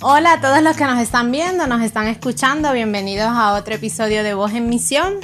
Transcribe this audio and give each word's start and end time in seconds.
Hola 0.00 0.34
a 0.34 0.40
todos 0.40 0.62
los 0.62 0.76
que 0.76 0.84
nos 0.84 1.00
están 1.00 1.32
viendo, 1.32 1.66
nos 1.66 1.82
están 1.82 2.06
escuchando, 2.06 2.72
bienvenidos 2.72 3.30
a 3.30 3.54
otro 3.54 3.74
episodio 3.74 4.22
de 4.22 4.32
Voz 4.32 4.52
en 4.52 4.68
Misión. 4.68 5.14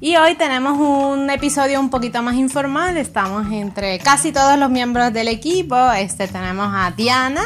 Y 0.00 0.16
hoy 0.16 0.34
tenemos 0.34 0.80
un 0.80 1.30
episodio 1.30 1.78
un 1.78 1.90
poquito 1.90 2.20
más 2.22 2.34
informal, 2.34 2.96
estamos 2.96 3.46
entre 3.52 4.00
casi 4.00 4.32
todos 4.32 4.58
los 4.58 4.68
miembros 4.68 5.12
del 5.12 5.28
equipo. 5.28 5.76
Este 5.92 6.26
tenemos 6.26 6.72
a 6.74 6.90
Diana, 6.90 7.44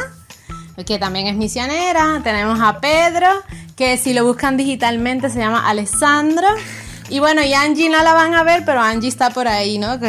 que 0.83 0.97
también 0.97 1.27
es 1.27 1.35
misionera, 1.35 2.19
tenemos 2.23 2.59
a 2.59 2.79
Pedro, 2.79 3.29
que 3.75 3.97
si 3.97 4.15
lo 4.15 4.25
buscan 4.25 4.57
digitalmente 4.57 5.29
se 5.29 5.37
llama 5.37 5.69
Alessandro. 5.69 6.47
Y 7.11 7.19
bueno, 7.19 7.43
y 7.43 7.53
Angie 7.53 7.89
no 7.89 8.01
la 8.01 8.15
van 8.15 8.33
a 8.33 8.41
ver, 8.41 8.63
pero 8.65 8.81
Angie 8.81 9.09
está 9.09 9.29
por 9.29 9.47
ahí, 9.47 9.77
¿no? 9.77 9.99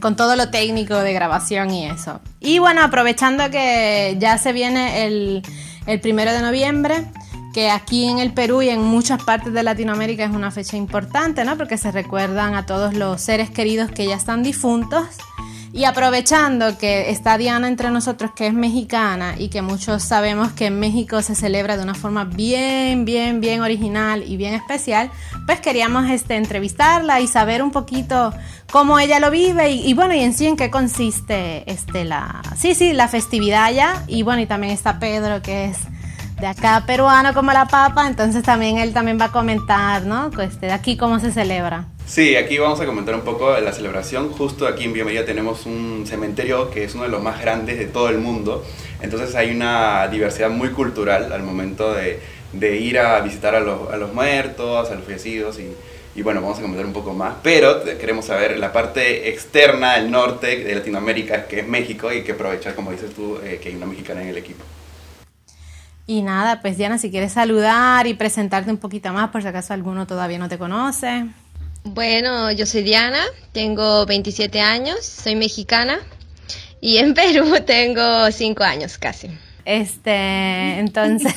Con 0.00 0.16
todo 0.16 0.36
lo 0.36 0.50
técnico 0.50 0.96
de 0.96 1.14
grabación 1.14 1.70
y 1.70 1.86
eso. 1.86 2.20
Y 2.40 2.58
bueno, 2.58 2.82
aprovechando 2.82 3.50
que 3.50 4.16
ya 4.18 4.36
se 4.36 4.52
viene 4.52 5.06
el, 5.06 5.42
el 5.90 6.00
primero 6.00 6.32
de 6.32 6.40
noviembre, 6.40 7.04
que 7.52 7.68
aquí 7.68 8.06
en 8.06 8.20
el 8.20 8.32
Perú 8.32 8.62
y 8.62 8.68
en 8.68 8.80
muchas 8.80 9.24
partes 9.24 9.52
de 9.52 9.64
Latinoamérica 9.64 10.24
es 10.24 10.30
una 10.30 10.52
fecha 10.52 10.76
importante, 10.76 11.44
¿no? 11.44 11.58
Porque 11.58 11.76
se 11.76 11.90
recuerdan 11.90 12.54
a 12.54 12.64
todos 12.64 12.94
los 12.94 13.20
seres 13.20 13.50
queridos 13.50 13.90
que 13.90 14.06
ya 14.06 14.14
están 14.14 14.44
difuntos. 14.44 15.06
Y 15.72 15.84
aprovechando 15.84 16.76
que 16.78 17.10
está 17.10 17.38
Diana 17.38 17.68
entre 17.68 17.90
nosotros, 17.90 18.32
que 18.34 18.48
es 18.48 18.52
mexicana, 18.52 19.36
y 19.38 19.50
que 19.50 19.62
muchos 19.62 20.02
sabemos 20.02 20.50
que 20.52 20.66
en 20.66 20.80
México 20.80 21.22
se 21.22 21.36
celebra 21.36 21.76
de 21.76 21.84
una 21.84 21.94
forma 21.94 22.24
bien, 22.24 23.04
bien, 23.04 23.40
bien 23.40 23.60
original 23.60 24.24
y 24.26 24.36
bien 24.36 24.54
especial, 24.54 25.12
pues 25.46 25.60
queríamos 25.60 26.10
este, 26.10 26.34
entrevistarla 26.34 27.20
y 27.20 27.28
saber 27.28 27.62
un 27.62 27.70
poquito 27.70 28.34
cómo 28.72 28.98
ella 28.98 29.20
lo 29.20 29.30
vive 29.30 29.70
y, 29.70 29.94
bueno, 29.94 30.12
y 30.14 30.20
en 30.20 30.34
sí 30.34 30.46
en 30.46 30.56
qué 30.56 30.70
consiste 30.70 31.70
este, 31.70 32.04
la, 32.04 32.42
sí, 32.56 32.74
sí, 32.74 32.92
la 32.92 33.06
festividad 33.06 33.64
allá. 33.64 34.02
Y 34.08 34.24
bueno, 34.24 34.42
y 34.42 34.46
también 34.46 34.72
está 34.72 34.98
Pedro, 34.98 35.40
que 35.40 35.66
es 35.66 35.78
de 36.40 36.48
acá 36.48 36.82
peruano 36.84 37.32
como 37.32 37.52
la 37.52 37.66
papa, 37.66 38.08
entonces 38.08 38.42
también 38.42 38.78
él 38.78 38.92
también 38.92 39.20
va 39.20 39.26
a 39.26 39.32
comentar, 39.32 40.02
¿no? 40.04 40.30
Este, 40.40 40.66
de 40.66 40.72
aquí 40.72 40.96
cómo 40.96 41.20
se 41.20 41.30
celebra. 41.30 41.86
Sí, 42.10 42.34
aquí 42.34 42.58
vamos 42.58 42.80
a 42.80 42.86
comentar 42.86 43.14
un 43.14 43.20
poco 43.20 43.56
la 43.60 43.72
celebración. 43.72 44.32
Justo 44.32 44.66
aquí 44.66 44.82
en 44.82 44.92
Villa 44.92 45.24
tenemos 45.24 45.64
un 45.64 46.02
cementerio 46.08 46.68
que 46.68 46.82
es 46.82 46.96
uno 46.96 47.04
de 47.04 47.08
los 47.08 47.22
más 47.22 47.40
grandes 47.40 47.78
de 47.78 47.86
todo 47.86 48.08
el 48.08 48.18
mundo. 48.18 48.64
Entonces 49.00 49.36
hay 49.36 49.52
una 49.52 50.08
diversidad 50.08 50.50
muy 50.50 50.70
cultural 50.70 51.32
al 51.32 51.44
momento 51.44 51.94
de, 51.94 52.18
de 52.52 52.76
ir 52.78 52.98
a 52.98 53.20
visitar 53.20 53.54
a 53.54 53.60
los, 53.60 53.92
a 53.92 53.96
los, 53.96 54.12
muertos, 54.12 54.90
a 54.90 54.96
los 54.96 55.04
fallecidos 55.04 55.60
y, 55.60 55.72
y, 56.16 56.22
bueno, 56.22 56.42
vamos 56.42 56.58
a 56.58 56.62
comentar 56.62 56.84
un 56.84 56.92
poco 56.92 57.14
más. 57.14 57.34
Pero 57.44 57.84
queremos 57.84 58.24
saber 58.24 58.58
la 58.58 58.72
parte 58.72 59.28
externa, 59.28 59.96
el 59.96 60.10
norte 60.10 60.64
de 60.64 60.74
Latinoamérica, 60.74 61.46
que 61.46 61.60
es 61.60 61.68
México 61.68 62.12
y 62.12 62.24
que 62.24 62.32
aprovechar, 62.32 62.74
como 62.74 62.90
dices 62.90 63.14
tú, 63.14 63.38
eh, 63.44 63.60
que 63.62 63.68
hay 63.68 63.76
una 63.76 63.86
mexicana 63.86 64.22
en 64.22 64.30
el 64.30 64.36
equipo. 64.36 64.64
Y 66.08 66.22
nada, 66.22 66.60
pues 66.60 66.76
Diana, 66.76 66.98
si 66.98 67.12
quieres 67.12 67.34
saludar 67.34 68.08
y 68.08 68.14
presentarte 68.14 68.68
un 68.68 68.78
poquito 68.78 69.12
más, 69.12 69.30
por 69.30 69.42
si 69.42 69.46
acaso 69.46 69.74
alguno 69.74 70.08
todavía 70.08 70.40
no 70.40 70.48
te 70.48 70.58
conoce. 70.58 71.26
Bueno, 71.84 72.52
yo 72.52 72.66
soy 72.66 72.82
Diana, 72.82 73.22
tengo 73.52 74.04
27 74.04 74.60
años, 74.60 75.04
soy 75.04 75.34
mexicana 75.34 75.98
y 76.80 76.98
en 76.98 77.14
Perú 77.14 77.54
tengo 77.66 78.30
5 78.30 78.62
años 78.62 78.98
casi. 78.98 79.30
Este, 79.64 80.78
entonces, 80.78 81.34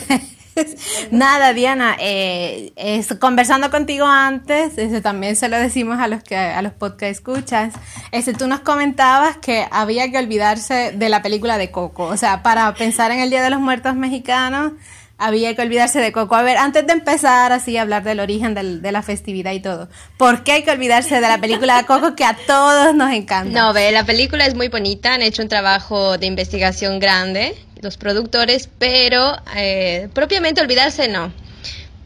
nada, 1.12 1.54
Diana, 1.54 1.96
eh, 2.00 2.74
conversando 3.20 3.72
contigo 3.72 4.06
antes, 4.06 4.78
eso 4.78 5.02
también 5.02 5.36
se 5.38 5.48
lo 5.48 5.58
decimos 5.58 6.00
a 6.00 6.08
los 6.08 6.24
que 6.24 6.36
a 6.36 6.62
los 6.62 6.74
podcast 6.74 7.12
escuchas. 7.12 7.74
Este, 8.12 8.34
tú 8.34 8.48
nos 8.48 8.60
comentabas 8.60 9.38
que 9.38 9.66
había 9.72 10.12
que 10.12 10.18
olvidarse 10.18 10.92
de 10.92 11.10
la 11.10 11.22
película 11.22 11.58
de 11.58 11.72
Coco, 11.72 12.06
o 12.06 12.18
sea, 12.18 12.44
para 12.44 12.74
pensar 12.74 13.12
en 13.12 13.20
el 13.20 13.30
Día 13.30 13.44
de 13.44 13.50
los 13.50 13.62
Muertos 13.62 13.96
Mexicanos 13.96 14.74
había 15.18 15.56
que 15.56 15.62
olvidarse 15.62 16.00
de 16.00 16.12
Coco. 16.12 16.36
A 16.36 16.44
ver, 16.44 16.58
antes 16.58 16.86
de 16.86 16.94
empezar 16.94 17.52
así 17.52 17.78
a 17.78 17.84
hablar 17.84 18.04
del 18.04 18.20
origen 18.20 18.54
de 18.54 18.92
la 18.92 19.02
festividad 19.02 19.54
y 19.54 19.60
todo, 19.60 19.90
¿por 20.18 20.44
qué 20.44 20.54
hay 20.54 20.64
que 20.64 20.72
olvidarse 20.72 21.16
de 21.16 21.22
la 21.22 21.38
película 21.38 21.78
de 21.78 21.86
Coco 21.86 22.16
que 22.16 22.26
a 22.26 22.36
todos 22.48 22.94
nos 22.96 23.12
encanta? 23.12 23.62
No, 23.62 23.74
ve, 23.74 23.92
la 23.92 24.06
película 24.06 24.46
es 24.46 24.56
muy 24.56 24.68
bonita, 24.68 25.14
han 25.14 25.22
hecho 25.22 25.42
un 25.42 25.50
trabajo 25.50 26.18
de 26.18 26.26
investigación 26.26 27.00
grande 27.00 27.56
los 27.84 27.98
productores, 27.98 28.70
pero 28.80 29.36
eh, 29.56 30.10
propiamente 30.14 30.62
olvidarse 30.62 31.08
no. 31.08 31.32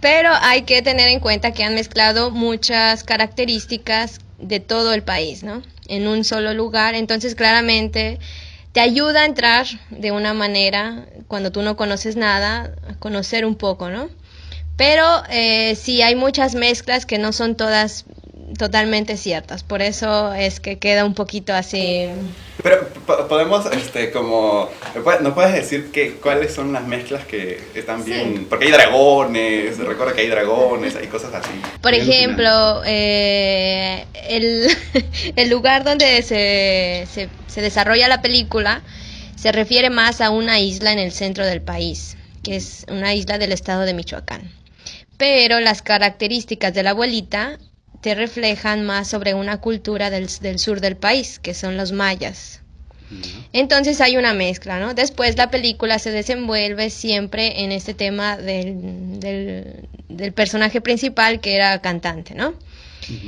Pero 0.01 0.31
hay 0.41 0.63
que 0.63 0.81
tener 0.81 1.07
en 1.09 1.19
cuenta 1.19 1.53
que 1.53 1.63
han 1.63 1.75
mezclado 1.75 2.31
muchas 2.31 3.03
características 3.03 4.19
de 4.39 4.59
todo 4.59 4.94
el 4.94 5.03
país, 5.03 5.44
¿no? 5.44 5.63
En 5.88 6.07
un 6.07 6.24
solo 6.24 6.53
lugar, 6.53 6.95
entonces 6.95 7.35
claramente 7.35 8.19
te 8.74 8.81
ayuda 8.81 9.22
a 9.22 9.25
entrar 9.25 9.66
de 9.89 10.12
una 10.12 10.34
manera, 10.34 11.07
cuando 11.28 11.51
tú 11.51 11.62
no 11.62 11.78
conoces 11.78 12.16
nada, 12.16 12.75
conocer 13.00 13.46
un 13.46 13.56
poco, 13.56 13.90
¿no? 13.90 14.09
Pero 14.78 15.03
eh, 15.30 15.75
sí 15.75 16.02
hay 16.02 16.16
muchas 16.16 16.56
mezclas 16.56 17.06
que 17.06 17.18
no 17.18 17.34
son 17.34 17.56
todas 17.56 18.06
totalmente 18.58 19.18
ciertas, 19.18 19.63
por 19.63 19.81
eso 19.81 20.34
es 20.34 20.59
que 20.59 20.80
queda 20.80 21.03
un 21.03 21.13
poquito 21.13 21.53
así. 21.53 22.07
Pero 22.63 22.88
podemos, 23.28 23.66
este, 23.68 24.12
como, 24.12 24.69
¿nos 25.22 25.34
puedes 25.34 25.53
decir 25.53 25.91
que, 25.91 26.13
cuáles 26.13 26.53
son 26.53 26.72
las 26.72 26.88
mezclas 26.88 27.25
que 27.25 27.59
están 27.75 28.06
bien? 28.06 28.46
Porque 28.50 28.66
hay 28.66 28.72
dragones, 28.72 29.78
recuerda 29.78 30.13
que 30.13 30.22
hay 30.22 30.28
dragones, 30.30 30.96
hay 30.96 31.07
cosas 31.07 31.34
así. 31.34 31.50
Por 31.81 31.94
ejemplo, 31.94 32.84
eh, 32.86 34.06
el, 34.30 34.68
el, 35.36 35.50
lugar 35.50 35.84
donde 35.84 36.22
se, 36.22 37.06
se, 37.12 37.30
se 37.47 37.62
desarrolla 37.62 38.07
la 38.07 38.22
película 38.22 38.81
se 39.36 39.52
refiere 39.52 39.90
más 39.90 40.19
a 40.22 40.30
una 40.31 40.59
isla 40.59 40.91
en 40.91 41.00
el 41.00 41.12
centro 41.12 41.46
del 41.46 41.62
país, 41.62 42.18
que 42.47 42.56
es 42.56 42.85
una 42.90 43.13
isla 43.13 43.38
del 43.38 43.52
estado 43.52 43.81
de 43.81 43.94
Michoacán. 43.94 44.50
Pero 45.18 45.59
las 45.59 45.81
características 45.81 46.74
de 46.74 46.81
la 46.81 46.91
abuelita 46.91 47.59
te 48.00 48.16
reflejan 48.16 48.85
más 48.85 49.09
sobre 49.09 49.34
una 49.34 49.59
cultura 49.59 50.09
del, 50.09 50.30
del 50.40 50.57
sur 50.57 50.80
del 50.80 50.96
país, 50.96 51.40
que 51.40 51.53
son 51.53 51.75
los 51.75 51.91
mayas. 51.91 52.62
Entonces 53.52 54.00
hay 54.00 54.16
una 54.16 54.34
mezcla, 54.34 54.80
¿no? 54.80 54.94
Después 54.94 55.36
la 55.36 55.50
película 55.50 56.00
se 56.00 56.12
desenvuelve 56.12 56.90
siempre 56.90 57.63
en 57.63 57.74
este 57.74 57.94
tema 57.94 58.38
del, 58.38 59.19
del, 60.07 60.34
personaje 60.34 60.80
principal 60.80 61.41
que 61.41 61.56
era 61.56 61.81
cantante, 61.81 62.34
¿no? 62.34 62.53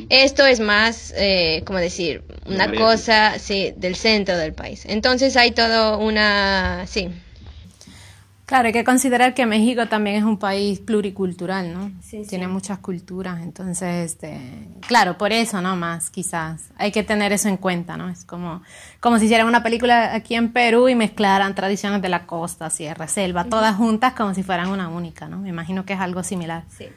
Esto 0.10 0.46
es 0.46 0.62
más, 0.62 1.14
eh, 1.18 1.62
como 1.66 1.80
decir, 1.80 2.24
una 2.46 2.72
cosa, 2.74 3.38
sí, 3.40 3.74
del 3.76 3.96
centro 3.96 4.38
del 4.38 4.54
país. 4.54 4.84
Entonces 4.86 5.36
hay 5.38 5.52
todo 5.52 5.98
una, 5.98 6.86
sí, 6.88 7.10
Claro, 8.50 8.66
hay 8.66 8.74
que 8.74 8.84
considerar 8.84 9.36
que 9.36 9.46
México 9.46 9.86
también 9.86 10.16
es 10.16 10.24
un 10.24 10.40
país 10.40 10.80
pluricultural, 10.80 11.72
¿no? 11.72 11.92
Sí, 12.02 12.24
Tiene 12.28 12.48
muchas 12.48 12.80
culturas, 12.80 13.44
entonces, 13.44 14.12
este, 14.12 14.42
claro, 14.88 15.20
por 15.20 15.32
eso, 15.32 15.62
¿no? 15.62 15.76
Más, 15.76 16.10
quizás. 16.10 16.72
Hay 16.76 16.92
que 16.92 17.04
tener 17.04 17.32
eso 17.32 17.48
en 17.48 17.58
cuenta, 17.58 17.96
¿no? 17.96 18.10
Es 18.10 18.26
como, 18.26 18.64
como 19.00 19.20
si 19.20 19.26
hicieran 19.26 19.46
una 19.46 19.62
película 19.62 20.16
aquí 20.16 20.34
en 20.34 20.52
Perú 20.52 20.90
y 20.90 20.96
mezclaran 20.96 21.54
tradiciones 21.54 22.02
de 22.02 22.10
la 22.10 22.26
costa, 22.26 22.72
sierra, 22.72 23.08
selva, 23.08 23.44
todas 23.44 23.76
juntas 23.76 24.14
como 24.14 24.34
si 24.34 24.42
fueran 24.42 24.70
una 24.70 24.90
única, 24.90 25.28
¿no? 25.28 25.38
Me 25.38 25.50
imagino 25.50 25.86
que 25.86 25.94
es 25.94 26.00
algo 26.00 26.24
similar. 26.24 26.64
Sí. 26.76 26.88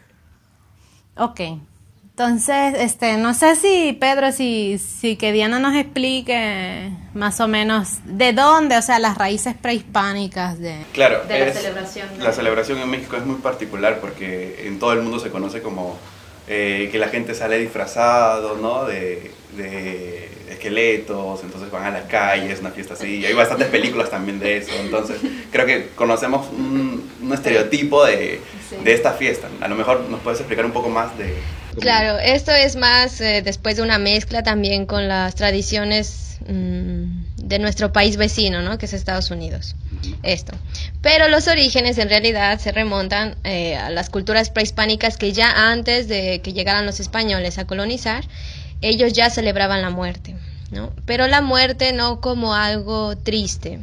Ok, 1.19 1.41
entonces, 2.15 2.75
este, 2.77 3.17
no 3.17 3.33
sé 3.33 3.57
si 3.57 3.97
Pedro, 3.99 4.33
si, 4.33 4.77
si 4.77 5.17
que 5.17 5.33
Diana 5.33 5.59
nos 5.59 5.75
explique 5.75 6.91
más 7.15 7.41
o 7.41 7.49
menos 7.49 8.01
de 8.05 8.35
dónde, 8.35 8.77
o 8.77 8.83
sea, 8.83 8.99
las 8.99 9.17
raíces 9.17 9.55
prehispánicas 9.55 10.59
de, 10.59 10.77
claro, 10.93 11.23
de 11.27 11.47
la 11.47 11.53
celebración. 11.55 12.09
La 12.19 12.33
celebración 12.33 12.79
en 12.81 12.91
México 12.91 13.17
es 13.17 13.25
muy 13.25 13.37
particular 13.37 13.99
porque 13.99 14.67
en 14.67 14.79
todo 14.79 14.93
el 14.93 15.01
mundo 15.01 15.21
se 15.21 15.31
conoce 15.31 15.63
como 15.63 15.99
eh, 16.49 16.91
que 16.93 16.99
la 16.99 17.09
gente 17.09 17.35
sale 17.35 17.59
disfrazado, 17.59 18.57
¿no? 18.57 18.85
De, 18.85 19.31
de, 19.57 20.29
esqueletos, 20.51 21.43
entonces 21.43 21.71
van 21.71 21.85
a 21.85 21.91
las 21.91 22.05
calles, 22.05 22.61
una 22.61 22.73
fiesta 22.73 22.93
así. 22.93 23.25
Hay 23.25 23.33
bastantes 23.33 23.69
películas 23.69 24.11
también 24.11 24.39
de 24.39 24.59
eso. 24.59 24.71
Entonces, 24.79 25.17
creo 25.51 25.65
que 25.65 25.89
conocemos 25.97 26.47
un, 26.51 27.11
un 27.23 27.33
estereotipo 27.33 28.05
de, 28.05 28.39
de 28.85 28.93
esta 28.93 29.13
fiesta. 29.13 29.49
A 29.63 29.67
lo 29.69 29.77
mejor 29.77 30.03
nos 30.11 30.21
puedes 30.21 30.41
explicar 30.41 30.67
un 30.67 30.73
poco 30.73 30.91
más 30.91 31.17
de 31.17 31.35
Claro, 31.81 32.19
esto 32.19 32.53
es 32.53 32.77
más 32.77 33.21
eh, 33.21 33.43
después 33.43 33.77
de 33.77 33.83
una 33.83 33.99
mezcla 33.99 34.43
también 34.43 34.87
con 34.87 35.09
las 35.09 35.35
tradiciones 35.35 36.39
mm, 36.47 37.23
de 37.37 37.59
nuestro 37.59 37.93
país 37.93 38.17
vecino, 38.17 38.63
¿no? 38.63 38.79
Que 38.79 38.87
es 38.87 38.93
Estados 38.93 39.31
Unidos. 39.31 39.75
Esto. 40.23 40.53
Pero 41.01 41.29
los 41.29 41.49
orígenes 41.49 41.99
en 41.99 42.09
realidad 42.09 42.59
se 42.59 42.73
remontan 42.73 43.37
eh, 43.45 43.77
a 43.77 43.91
las 43.91 44.11
culturas 44.11 44.51
prehispánicas 44.51 45.17
que 45.17 45.33
ya 45.33 45.71
antes 45.71 46.09
de 46.09 46.41
que 46.43 46.53
llegaran 46.53 46.87
los 46.87 47.01
españoles 47.01 47.59
a 47.59 47.67
colonizar, 47.67 48.25
ellos 48.81 49.13
ya 49.13 49.31
celebraban 49.31 49.81
la 49.81 49.91
muerte, 49.91 50.35
¿no? 50.71 50.93
Pero 51.07 51.27
la 51.29 51.41
muerte 51.41 51.93
no 51.93 52.21
como 52.21 52.55
algo 52.55 53.17
triste. 53.17 53.79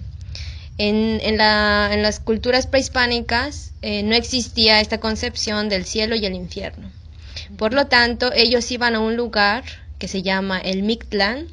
En, 0.77 1.19
en, 1.21 1.37
la, 1.37 1.89
en 1.91 2.01
las 2.01 2.21
culturas 2.21 2.65
prehispánicas 2.67 3.71
eh, 3.81 4.03
no 4.03 4.15
existía 4.15 4.79
esta 4.79 4.99
concepción 4.99 5.67
del 5.67 5.85
cielo 5.85 6.15
y 6.15 6.25
el 6.25 6.35
infierno. 6.35 6.89
Por 7.57 7.73
lo 7.73 7.87
tanto, 7.87 8.31
ellos 8.33 8.69
iban 8.71 8.95
a 8.95 8.99
un 8.99 9.15
lugar 9.15 9.63
que 9.97 10.07
se 10.07 10.21
llama 10.21 10.59
el 10.59 10.83
Mictlán, 10.83 11.47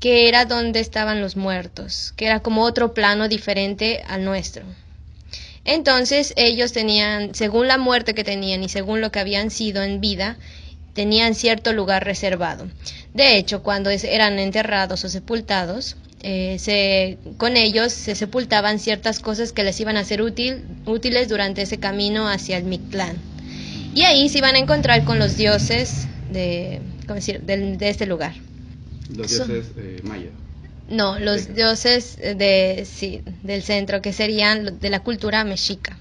que 0.00 0.28
era 0.28 0.44
donde 0.44 0.80
estaban 0.80 1.20
los 1.20 1.36
muertos, 1.36 2.12
que 2.16 2.26
era 2.26 2.40
como 2.40 2.62
otro 2.62 2.94
plano 2.94 3.28
diferente 3.28 4.04
al 4.08 4.24
nuestro. 4.24 4.64
Entonces 5.64 6.32
ellos 6.36 6.72
tenían, 6.72 7.34
según 7.34 7.66
la 7.66 7.76
muerte 7.76 8.14
que 8.14 8.22
tenían 8.22 8.62
y 8.62 8.68
según 8.68 9.00
lo 9.00 9.10
que 9.10 9.18
habían 9.18 9.50
sido 9.50 9.82
en 9.82 10.00
vida, 10.00 10.36
tenían 10.94 11.34
cierto 11.34 11.72
lugar 11.72 12.04
reservado. 12.04 12.68
De 13.14 13.36
hecho, 13.36 13.62
cuando 13.62 13.90
eran 13.90 14.38
enterrados 14.38 15.04
o 15.04 15.08
sepultados, 15.08 15.96
eh, 16.22 17.18
con 17.36 17.56
ellos 17.56 17.92
se 17.92 18.14
sepultaban 18.14 18.78
ciertas 18.78 19.18
cosas 19.18 19.52
que 19.52 19.64
les 19.64 19.78
iban 19.80 19.96
a 19.96 20.04
ser 20.04 20.22
útil, 20.22 20.64
útiles 20.86 21.28
durante 21.28 21.62
ese 21.62 21.78
camino 21.78 22.28
hacia 22.28 22.56
el 22.56 22.64
Mictlán. 22.64 23.16
Y 23.96 24.02
ahí 24.02 24.28
se 24.28 24.38
iban 24.38 24.54
a 24.56 24.58
encontrar 24.58 25.04
con 25.04 25.18
los 25.18 25.38
dioses 25.38 26.06
de, 26.30 26.82
decir? 27.08 27.40
de, 27.40 27.88
este 27.88 28.04
lugar. 28.04 28.34
Los 29.08 29.30
dioses 29.30 29.68
eh, 29.78 30.00
mayas. 30.02 30.32
No, 30.90 31.18
los 31.18 31.54
dioses 31.54 32.18
de, 32.18 32.86
sí, 32.86 33.22
del 33.42 33.62
centro, 33.62 34.02
que 34.02 34.12
serían 34.12 34.78
de 34.80 34.90
la 34.90 35.00
cultura 35.00 35.44
mexica. 35.44 35.96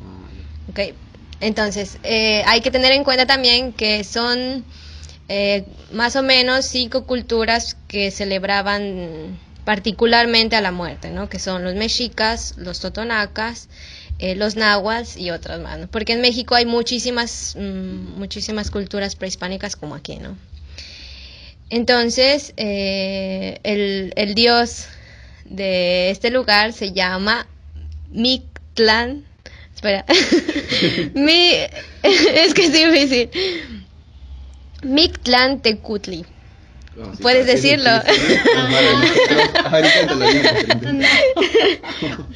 Ah, 0.00 0.70
okay. 0.70 0.94
Entonces, 1.40 1.98
eh, 2.04 2.44
hay 2.46 2.60
que 2.60 2.70
tener 2.70 2.92
en 2.92 3.02
cuenta 3.02 3.26
también 3.26 3.72
que 3.72 4.04
son 4.04 4.64
eh, 5.28 5.64
más 5.92 6.14
o 6.14 6.22
menos 6.22 6.64
cinco 6.64 7.06
culturas 7.06 7.76
que 7.88 8.12
celebraban 8.12 9.36
particularmente 9.64 10.54
a 10.54 10.60
la 10.60 10.70
muerte, 10.70 11.10
¿no? 11.10 11.28
Que 11.28 11.40
son 11.40 11.64
los 11.64 11.74
mexicas, 11.74 12.54
los 12.56 12.78
totonacas, 12.78 13.68
eh, 14.22 14.36
los 14.36 14.54
nahuas 14.54 15.16
y 15.16 15.32
otras 15.32 15.58
más, 15.60 15.88
Porque 15.90 16.12
en 16.12 16.20
México 16.20 16.54
hay 16.54 16.64
muchísimas, 16.64 17.56
mm, 17.58 18.20
muchísimas 18.20 18.70
culturas 18.70 19.16
prehispánicas 19.16 19.74
como 19.74 19.96
aquí, 19.96 20.18
¿no? 20.18 20.38
Entonces, 21.70 22.54
eh, 22.56 23.58
el, 23.64 24.34
dios 24.36 24.86
de 25.44 26.10
este 26.10 26.30
lugar 26.30 26.72
se 26.72 26.92
llama 26.92 27.48
Mictlán. 28.12 29.24
Espera. 29.74 30.04
Mi, 31.14 31.54
es 32.04 32.54
que 32.54 32.66
es 32.66 32.72
difícil. 32.72 33.28
Mictlán 34.84 35.62
Tecutli. 35.62 36.24
Oh, 36.96 37.10
Puedes 37.20 37.46
decirlo. 37.46 37.90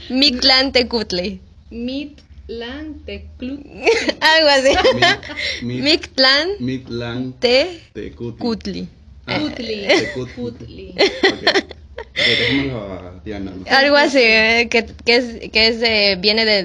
Mictlán 0.08 0.72
Tecutli. 0.72 1.45
Mictlán 1.70 3.00
Tecutli. 3.04 3.84
Algo 4.20 4.48
así. 4.48 4.72
Mictlán 5.62 7.32
Tecutli. 7.40 8.38
Cutli. 8.38 8.88
Cutli. 10.34 10.94
Algo 13.70 13.96
así, 13.96 14.18
eh, 14.18 14.68
que, 14.70 14.86
que, 15.04 15.16
es, 15.16 15.50
que 15.50 15.68
es 15.68 16.20
viene 16.20 16.44
de, 16.44 16.62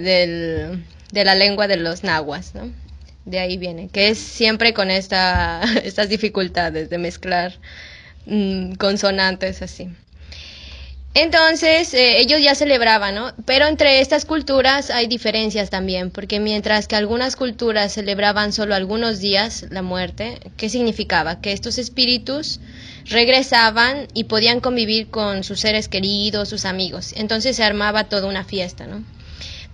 de, 1.11 1.25
la 1.25 1.35
lengua 1.35 1.67
de 1.67 1.77
los 1.77 2.03
nahuas, 2.03 2.53
¿no? 2.55 2.71
De 3.25 3.39
ahí 3.39 3.57
viene, 3.57 3.89
que 3.89 4.09
es 4.09 4.17
siempre 4.17 4.73
con 4.73 4.91
esta, 4.91 5.61
estas 5.83 6.09
dificultades 6.09 6.89
de 6.89 6.97
mezclar 6.97 7.53
mm, 8.25 8.73
consonantes 8.73 9.61
así. 9.61 9.89
Entonces, 11.13 11.93
eh, 11.93 12.21
ellos 12.21 12.41
ya 12.41 12.55
celebraban, 12.55 13.15
¿no? 13.15 13.33
Pero 13.45 13.67
entre 13.67 13.99
estas 13.99 14.23
culturas 14.23 14.89
hay 14.89 15.07
diferencias 15.07 15.69
también, 15.69 16.09
porque 16.09 16.39
mientras 16.39 16.87
que 16.87 16.95
algunas 16.95 17.35
culturas 17.35 17.91
celebraban 17.91 18.53
solo 18.53 18.75
algunos 18.75 19.19
días 19.19 19.65
la 19.71 19.81
muerte, 19.81 20.39
¿qué 20.55 20.69
significaba? 20.69 21.41
Que 21.41 21.51
estos 21.51 21.77
espíritus 21.79 22.61
regresaban 23.09 24.07
y 24.13 24.25
podían 24.25 24.61
convivir 24.61 25.09
con 25.09 25.43
sus 25.43 25.59
seres 25.59 25.89
queridos, 25.89 26.47
sus 26.47 26.63
amigos. 26.63 27.13
Entonces 27.17 27.57
se 27.57 27.63
armaba 27.65 28.05
toda 28.05 28.27
una 28.27 28.45
fiesta, 28.45 28.87
¿no? 28.87 29.03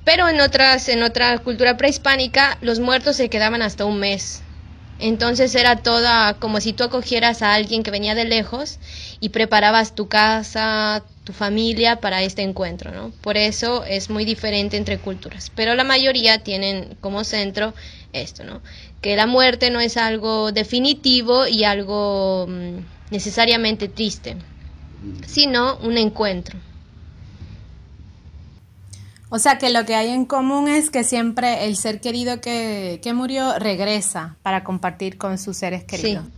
Pero 0.03 0.27
en 0.29 0.41
otras, 0.41 0.89
en 0.89 1.03
otra 1.03 1.37
cultura 1.37 1.77
prehispánica, 1.77 2.57
los 2.61 2.79
muertos 2.79 3.15
se 3.15 3.29
quedaban 3.29 3.61
hasta 3.61 3.85
un 3.85 3.99
mes. 3.99 4.41
Entonces 4.99 5.53
era 5.53 5.75
toda 5.75 6.33
como 6.35 6.61
si 6.61 6.73
tú 6.73 6.83
acogieras 6.83 7.43
a 7.43 7.53
alguien 7.53 7.83
que 7.83 7.91
venía 7.91 8.15
de 8.15 8.25
lejos 8.25 8.79
y 9.19 9.29
preparabas 9.29 9.93
tu 9.93 10.07
casa, 10.07 11.03
tu 11.27 11.33
familia 11.33 11.97
para 11.97 12.23
este 12.23 12.41
encuentro, 12.41 12.93
¿no? 12.93 13.11
Por 13.19 13.35
eso 13.35 13.83
es 13.83 14.09
muy 14.09 14.23
diferente 14.23 14.77
entre 14.77 14.97
culturas, 14.97 15.51
pero 15.53 15.75
la 15.75 15.83
mayoría 15.83 16.41
tienen 16.41 16.95
como 17.01 17.25
centro 17.25 17.73
esto, 18.13 18.45
¿no? 18.45 18.61
Que 19.01 19.17
la 19.17 19.27
muerte 19.27 19.69
no 19.69 19.81
es 19.81 19.97
algo 19.97 20.53
definitivo 20.53 21.45
y 21.45 21.65
algo 21.65 22.47
mm, 22.47 23.11
necesariamente 23.11 23.89
triste, 23.89 24.37
sino 25.25 25.75
un 25.79 25.97
encuentro. 25.97 26.57
O 29.27 29.37
sea 29.37 29.57
que 29.57 29.69
lo 29.69 29.85
que 29.85 29.95
hay 29.95 30.11
en 30.11 30.23
común 30.23 30.69
es 30.69 30.89
que 30.89 31.03
siempre 31.03 31.65
el 31.65 31.75
ser 31.75 31.99
querido 31.99 32.39
que, 32.39 33.01
que 33.03 33.11
murió 33.11 33.59
regresa 33.59 34.37
para 34.43 34.63
compartir 34.63 35.17
con 35.17 35.37
sus 35.37 35.57
seres 35.57 35.83
queridos. 35.83 36.23
Sí. 36.23 36.31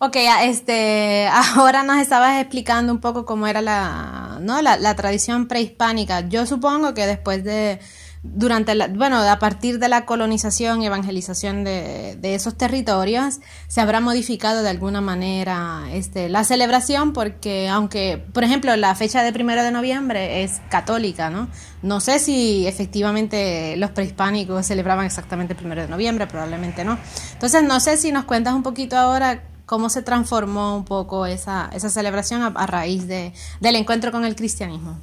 Ok, 0.00 0.16
este, 0.42 1.28
ahora 1.56 1.82
nos 1.82 1.98
estabas 1.98 2.40
explicando 2.40 2.92
un 2.92 3.00
poco 3.00 3.24
cómo 3.24 3.46
era 3.46 3.60
la, 3.60 4.38
¿no? 4.40 4.62
la, 4.62 4.76
la 4.76 4.94
tradición 4.94 5.48
prehispánica. 5.48 6.28
Yo 6.28 6.46
supongo 6.46 6.94
que 6.94 7.04
después 7.04 7.42
de, 7.42 7.80
durante 8.22 8.76
la, 8.76 8.86
bueno, 8.86 9.16
a 9.18 9.38
partir 9.40 9.80
de 9.80 9.88
la 9.88 10.04
colonización 10.06 10.82
y 10.82 10.86
evangelización 10.86 11.64
de, 11.64 12.16
de, 12.16 12.36
esos 12.36 12.56
territorios, 12.56 13.40
se 13.66 13.80
habrá 13.80 13.98
modificado 13.98 14.62
de 14.62 14.68
alguna 14.68 15.00
manera 15.00 15.82
este, 15.90 16.28
la 16.28 16.44
celebración, 16.44 17.12
porque 17.12 17.68
aunque, 17.68 18.24
por 18.32 18.44
ejemplo, 18.44 18.76
la 18.76 18.94
fecha 18.94 19.24
de 19.24 19.32
primero 19.32 19.64
de 19.64 19.72
noviembre 19.72 20.44
es 20.44 20.60
católica, 20.68 21.28
¿no? 21.28 21.48
No 21.82 21.98
sé 21.98 22.20
si 22.20 22.68
efectivamente 22.68 23.76
los 23.76 23.90
prehispánicos 23.90 24.64
celebraban 24.64 25.06
exactamente 25.06 25.54
el 25.54 25.58
primero 25.58 25.82
de 25.82 25.88
noviembre, 25.88 26.28
probablemente 26.28 26.84
no. 26.84 26.98
Entonces, 27.32 27.64
no 27.64 27.80
sé 27.80 27.96
si 27.96 28.12
nos 28.12 28.26
cuentas 28.26 28.54
un 28.54 28.62
poquito 28.62 28.96
ahora 28.96 29.42
cómo 29.68 29.90
se 29.90 30.00
transformó 30.00 30.74
un 30.74 30.86
poco 30.86 31.26
esa, 31.26 31.70
esa 31.74 31.90
celebración 31.90 32.40
a, 32.42 32.66
raíz 32.66 33.06
de, 33.06 33.34
del 33.60 33.76
encuentro 33.76 34.10
con 34.10 34.24
el 34.24 34.34
cristianismo. 34.34 34.98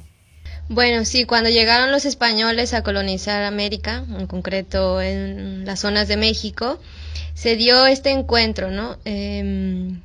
Bueno, 0.68 1.04
sí, 1.04 1.24
cuando 1.24 1.48
llegaron 1.50 1.92
los 1.92 2.04
españoles 2.04 2.74
a 2.74 2.82
colonizar 2.82 3.44
América, 3.44 4.04
en 4.18 4.26
concreto 4.26 5.00
en 5.00 5.64
las 5.64 5.78
zonas 5.78 6.08
de 6.08 6.16
México, 6.16 6.80
se 7.34 7.54
dio 7.54 7.86
este 7.86 8.10
encuentro, 8.10 8.72
¿no? 8.72 8.96
Em, 9.04 10.02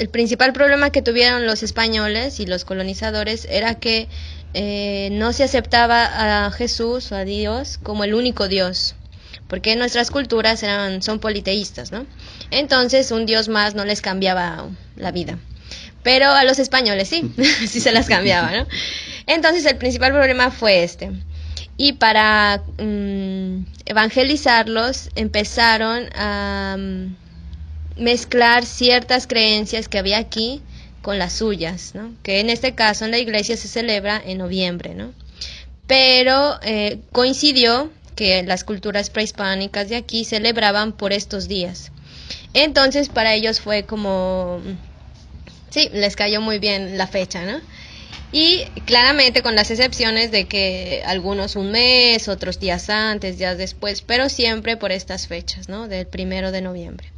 el 0.00 0.08
principal 0.08 0.52
problema 0.52 0.90
que 0.90 1.00
tuvieron 1.00 1.46
los 1.46 1.62
españoles 1.62 2.40
y 2.40 2.46
los 2.46 2.64
colonizadores 2.64 3.46
era 3.48 3.76
que 3.76 4.08
eh, 4.54 5.10
no 5.12 5.32
se 5.32 5.44
aceptaba 5.44 6.46
a 6.46 6.50
Jesús 6.50 7.12
o 7.12 7.14
a 7.14 7.24
Dios 7.24 7.78
como 7.80 8.02
el 8.02 8.14
único 8.14 8.48
Dios, 8.48 8.96
porque 9.46 9.76
nuestras 9.76 10.10
culturas 10.10 10.64
eran, 10.64 11.00
son 11.00 11.20
politeístas, 11.20 11.92
¿no? 11.92 12.06
Entonces 12.54 13.10
un 13.10 13.26
dios 13.26 13.48
más 13.48 13.74
no 13.74 13.84
les 13.84 14.00
cambiaba 14.00 14.68
la 14.96 15.10
vida. 15.10 15.38
Pero 16.02 16.28
a 16.30 16.44
los 16.44 16.58
españoles 16.58 17.08
sí, 17.08 17.32
sí 17.66 17.80
se 17.80 17.92
las 17.92 18.06
cambiaba, 18.06 18.50
¿no? 18.52 18.66
Entonces 19.26 19.64
el 19.66 19.76
principal 19.76 20.12
problema 20.12 20.50
fue 20.50 20.84
este. 20.84 21.10
Y 21.76 21.94
para 21.94 22.62
mm, 22.78 23.64
evangelizarlos 23.86 25.10
empezaron 25.16 26.08
a 26.14 26.76
mm, 26.78 27.16
mezclar 27.96 28.64
ciertas 28.64 29.26
creencias 29.26 29.88
que 29.88 29.98
había 29.98 30.18
aquí 30.18 30.62
con 31.02 31.18
las 31.18 31.32
suyas, 31.32 31.92
¿no? 31.94 32.12
Que 32.22 32.40
en 32.40 32.50
este 32.50 32.74
caso 32.74 33.04
en 33.04 33.10
la 33.10 33.18
iglesia 33.18 33.56
se 33.56 33.68
celebra 33.68 34.22
en 34.24 34.38
noviembre, 34.38 34.94
¿no? 34.94 35.12
Pero 35.86 36.58
eh, 36.62 37.00
coincidió 37.12 37.90
que 38.14 38.42
las 38.42 38.64
culturas 38.64 39.10
prehispánicas 39.10 39.88
de 39.88 39.96
aquí 39.96 40.24
celebraban 40.24 40.92
por 40.92 41.12
estos 41.12 41.48
días. 41.48 41.90
Entonces 42.54 43.08
para 43.08 43.34
ellos 43.34 43.60
fue 43.60 43.84
como, 43.84 44.60
sí, 45.70 45.90
les 45.92 46.16
cayó 46.16 46.40
muy 46.40 46.58
bien 46.58 46.96
la 46.96 47.06
fecha, 47.06 47.44
¿no? 47.44 47.60
Y 48.32 48.64
claramente 48.84 49.42
con 49.42 49.54
las 49.54 49.70
excepciones 49.70 50.32
de 50.32 50.46
que 50.46 51.02
algunos 51.06 51.54
un 51.54 51.70
mes, 51.70 52.28
otros 52.28 52.58
días 52.58 52.90
antes, 52.90 53.38
días 53.38 53.58
después, 53.58 54.02
pero 54.02 54.28
siempre 54.28 54.76
por 54.76 54.90
estas 54.90 55.28
fechas, 55.28 55.68
¿no? 55.68 55.86
Del 55.86 56.06
primero 56.06 56.50
de 56.50 56.60
noviembre. 56.60 57.12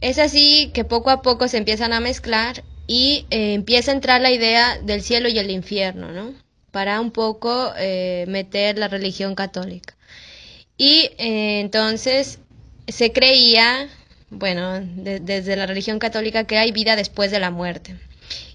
Es 0.00 0.18
así 0.18 0.70
que 0.74 0.84
poco 0.84 1.10
a 1.10 1.22
poco 1.22 1.48
se 1.48 1.56
empiezan 1.56 1.92
a 1.92 2.00
mezclar 2.00 2.62
y 2.86 3.26
eh, 3.30 3.54
empieza 3.54 3.90
a 3.90 3.94
entrar 3.94 4.20
la 4.20 4.30
idea 4.30 4.78
del 4.82 5.02
cielo 5.02 5.28
y 5.28 5.38
el 5.38 5.50
infierno, 5.50 6.10
¿no? 6.10 6.34
Para 6.70 7.00
un 7.00 7.10
poco 7.10 7.72
eh, 7.78 8.24
meter 8.28 8.78
la 8.78 8.88
religión 8.88 9.34
católica. 9.34 9.96
Y 10.76 11.10
eh, 11.18 11.60
entonces 11.60 12.38
se 12.88 13.12
creía 13.12 13.88
bueno, 14.30 14.80
desde 14.80 15.56
la 15.56 15.66
religión 15.66 15.98
católica 15.98 16.44
que 16.44 16.58
hay 16.58 16.72
vida 16.72 16.96
después 16.96 17.30
de 17.30 17.40
la 17.40 17.50
muerte. 17.50 17.96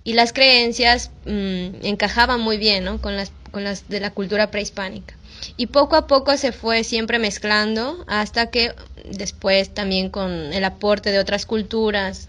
Y 0.03 0.13
las 0.13 0.33
creencias 0.33 1.11
mm, 1.25 1.85
encajaban 1.85 2.41
muy 2.41 2.57
bien 2.57 2.83
¿no? 2.83 3.01
con, 3.01 3.15
las, 3.15 3.31
con 3.51 3.63
las 3.63 3.87
de 3.89 3.99
la 3.99 4.11
cultura 4.11 4.51
prehispánica. 4.51 5.15
Y 5.57 5.67
poco 5.67 5.95
a 5.95 6.07
poco 6.07 6.35
se 6.37 6.51
fue 6.51 6.83
siempre 6.83 7.19
mezclando 7.19 8.03
hasta 8.07 8.49
que 8.49 8.73
después 9.05 9.73
también 9.73 10.09
con 10.09 10.31
el 10.31 10.63
aporte 10.63 11.11
de 11.11 11.19
otras 11.19 11.45
culturas 11.45 12.27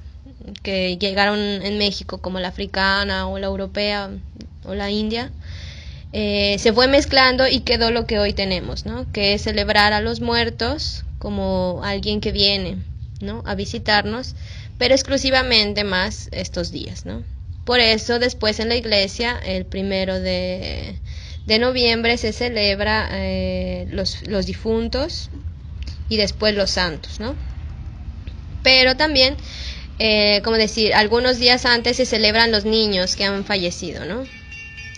que 0.63 0.97
llegaron 0.99 1.39
en 1.39 1.79
México 1.79 2.19
como 2.19 2.41
la 2.41 2.49
africana 2.49 3.29
o 3.29 3.39
la 3.39 3.47
europea 3.47 4.11
o 4.65 4.75
la 4.75 4.91
india, 4.91 5.31
eh, 6.13 6.57
se 6.59 6.73
fue 6.73 6.89
mezclando 6.89 7.47
y 7.47 7.61
quedó 7.61 7.91
lo 7.91 8.07
que 8.07 8.19
hoy 8.19 8.33
tenemos, 8.33 8.85
¿no? 8.85 9.11
Que 9.13 9.35
es 9.35 9.43
celebrar 9.43 9.93
a 9.93 10.01
los 10.01 10.21
muertos 10.21 11.05
como 11.19 11.83
alguien 11.85 12.21
que 12.21 12.33
viene, 12.33 12.79
¿no? 13.21 13.43
A 13.47 13.55
visitarnos, 13.55 14.35
pero 14.79 14.95
exclusivamente 14.95 15.85
más 15.85 16.29
estos 16.33 16.71
días, 16.73 17.07
¿no? 17.07 17.23
Por 17.65 17.81
eso 17.81 18.19
después 18.19 18.59
en 18.61 18.69
la 18.69 18.77
iglesia, 18.77 19.39
el 19.45 19.67
primero 19.67 20.19
de, 20.19 20.99
noviembre, 21.47 22.17
se 22.17 22.33
celebra 22.33 23.09
eh, 23.13 23.87
los, 23.91 24.27
los 24.27 24.47
difuntos 24.47 25.31
y 26.09 26.17
después 26.17 26.55
los 26.55 26.71
santos, 26.71 27.21
¿no? 27.21 27.37
Pero 28.63 28.97
también, 28.97 29.37
eh, 29.99 30.41
como 30.45 30.57
decir, 30.57 30.95
algunos 30.95 31.39
días 31.39 31.65
antes 31.65 31.97
se 31.97 32.07
celebran 32.07 32.51
los 32.51 32.65
niños 32.65 33.17
que 33.17 33.25
han 33.25 33.45
fallecido, 33.45 34.05
¿no? 34.05 34.25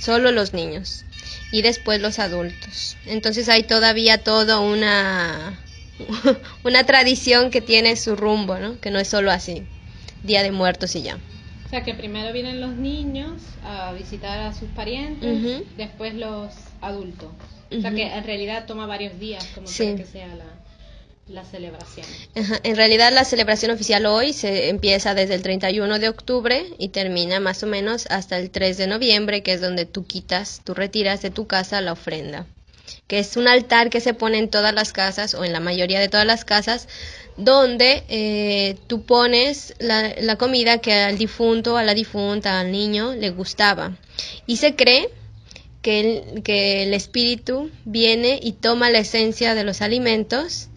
Solo 0.00 0.32
los 0.32 0.52
niños. 0.52 1.04
Y 1.52 1.62
después 1.62 2.00
los 2.00 2.18
adultos. 2.18 2.96
Entonces 3.04 3.48
hay 3.48 3.62
todavía 3.64 4.18
toda 4.18 4.60
una, 4.60 5.60
una 6.64 6.84
tradición 6.84 7.50
que 7.50 7.60
tiene 7.60 7.96
su 7.96 8.16
rumbo, 8.16 8.58
¿no? 8.58 8.80
Que 8.80 8.90
no 8.90 8.98
es 8.98 9.08
solo 9.08 9.30
así, 9.30 9.62
Día 10.22 10.42
de 10.42 10.50
Muertos 10.50 10.94
y 10.96 11.02
ya. 11.02 11.18
O 11.66 11.68
sea, 11.68 11.84
que 11.84 11.94
primero 11.94 12.32
vienen 12.32 12.60
los 12.60 12.74
niños 12.76 13.40
a 13.64 13.92
visitar 13.92 14.40
a 14.40 14.52
sus 14.52 14.68
parientes, 14.70 15.62
después 15.76 16.14
los 16.14 16.52
adultos. 16.80 17.30
O 17.70 17.80
sea, 17.80 17.90
que 17.92 18.02
en 18.02 18.24
realidad 18.24 18.66
toma 18.66 18.86
varios 18.86 19.18
días, 19.18 19.46
como 19.54 19.66
que 19.66 20.04
sea 20.04 20.34
la 20.34 20.44
la 21.28 21.44
celebración. 21.44 22.06
En 22.34 22.76
realidad 22.76 23.12
la 23.12 23.24
celebración 23.24 23.70
oficial 23.70 24.06
hoy 24.06 24.32
se 24.32 24.68
empieza 24.68 25.14
desde 25.14 25.34
el 25.34 25.42
31 25.42 25.98
de 25.98 26.08
octubre 26.08 26.66
y 26.78 26.88
termina 26.88 27.40
más 27.40 27.62
o 27.62 27.66
menos 27.66 28.06
hasta 28.10 28.38
el 28.38 28.50
3 28.50 28.76
de 28.76 28.86
noviembre, 28.86 29.42
que 29.42 29.52
es 29.52 29.60
donde 29.60 29.86
tú 29.86 30.04
quitas, 30.04 30.60
tú 30.64 30.74
retiras 30.74 31.22
de 31.22 31.30
tu 31.30 31.46
casa 31.46 31.80
la 31.80 31.92
ofrenda, 31.92 32.46
que 33.12 33.18
es 33.18 33.36
un 33.36 33.46
altar 33.46 33.90
que 33.90 34.00
se 34.00 34.14
pone 34.14 34.38
en 34.38 34.48
todas 34.48 34.72
las 34.72 34.94
casas 34.94 35.34
o 35.34 35.44
en 35.44 35.52
la 35.52 35.60
mayoría 35.60 36.00
de 36.00 36.08
todas 36.08 36.24
las 36.24 36.46
casas, 36.46 36.88
donde 37.36 38.04
eh, 38.08 38.76
tú 38.86 39.02
pones 39.02 39.74
la, 39.78 40.36
comida 40.36 40.78
que 40.78 40.94
al 40.94 41.18
difunto, 41.18 41.76
a 41.76 41.84
la 41.84 41.92
difunta, 41.92 42.58
al 42.58 42.72
niño 42.72 43.12
le 43.12 43.28
gustaba. 43.28 43.98
Y 44.46 44.56
se 44.56 44.76
cree 44.76 45.10
que 45.82 46.00
el, 46.00 46.42
que 46.42 46.84
el 46.84 46.94
espíritu 46.94 47.70
viene 47.84 48.40
y 48.42 48.52
toma 48.52 48.88
la 48.88 49.00
esencia 49.00 49.54
de 49.54 49.64
los 49.64 49.82
alimentos 49.82 50.70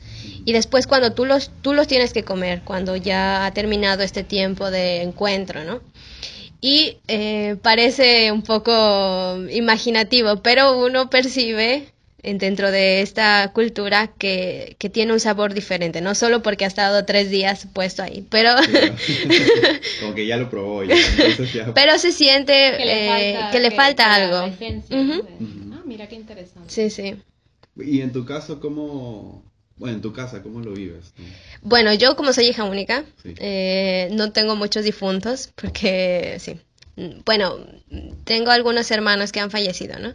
y 0.44 0.52
después 0.52 0.88
cuando 0.88 1.14
tú 1.14 1.24
los, 1.24 1.52
tú 1.62 1.72
los 1.72 1.88
tienes 1.88 2.12
que 2.12 2.26
comer, 2.26 2.64
cuando 2.66 2.98
ya 2.98 3.46
ha 3.46 3.54
terminado 3.54 4.04
este 4.04 4.26
tiempo 4.26 4.72
de 4.72 5.04
encuentro, 5.04 5.64
¿no? 5.64 5.80
Y 6.60 6.98
eh, 7.08 7.56
parece 7.62 8.34
un 8.34 8.42
poco 8.42 9.38
imaginativo, 9.52 10.42
pero 10.42 10.78
uno 10.78 11.10
percibe 11.10 11.95
dentro 12.34 12.72
de 12.72 13.02
esta 13.02 13.52
cultura 13.54 14.08
que, 14.18 14.76
que, 14.80 14.90
tiene 14.90 15.14
un 15.14 15.20
sabor 15.20 15.54
diferente, 15.54 16.02
no 16.02 16.16
solo 16.16 16.42
porque 16.42 16.66
ha 16.66 16.68
estado 16.68 17.06
tres 17.06 17.30
días 17.30 17.68
puesto 17.74 18.04
ahí, 18.04 18.26
pero... 18.30 18.52
Como 20.02 20.16
que 20.16 20.26
ya 20.26 20.38
lo 20.38 20.50
probó. 20.50 20.84
Pero 21.74 22.00
se 22.00 22.12
siente 22.12 22.54
que 23.52 23.60
le 23.60 23.72
falta, 23.72 24.14
algo. 24.14 24.38
Ah, 24.38 25.82
mira 25.86 26.08
qué 26.08 26.16
interesante. 26.16 26.70
Sí, 26.70 26.90
sí. 26.90 27.16
Y 27.78 28.02
en 28.02 28.12
tu 28.12 28.26
caso, 28.26 28.60
¿cómo, 28.60 29.44
bueno, 29.78 29.96
en 29.96 30.02
tu 30.02 30.14
casa, 30.14 30.42
¿cómo 30.42 30.62
lo 30.62 30.72
vives? 30.72 31.14
Bueno, 31.62 31.94
yo 31.94 32.16
como 32.16 32.34
soy 32.34 32.46
hija 32.48 32.64
única, 32.64 33.04
eh, 33.24 34.10
no 34.14 34.32
tengo 34.32 34.56
muchos 34.56 34.84
difuntos 34.84 35.52
porque, 35.56 36.38
sí, 36.40 36.58
bueno, 37.26 37.58
tengo 38.24 38.52
algunos 38.52 38.90
hermanos 38.92 39.32
que 39.32 39.42
han 39.42 39.52
fallecido, 39.52 40.00
¿no? 40.00 40.14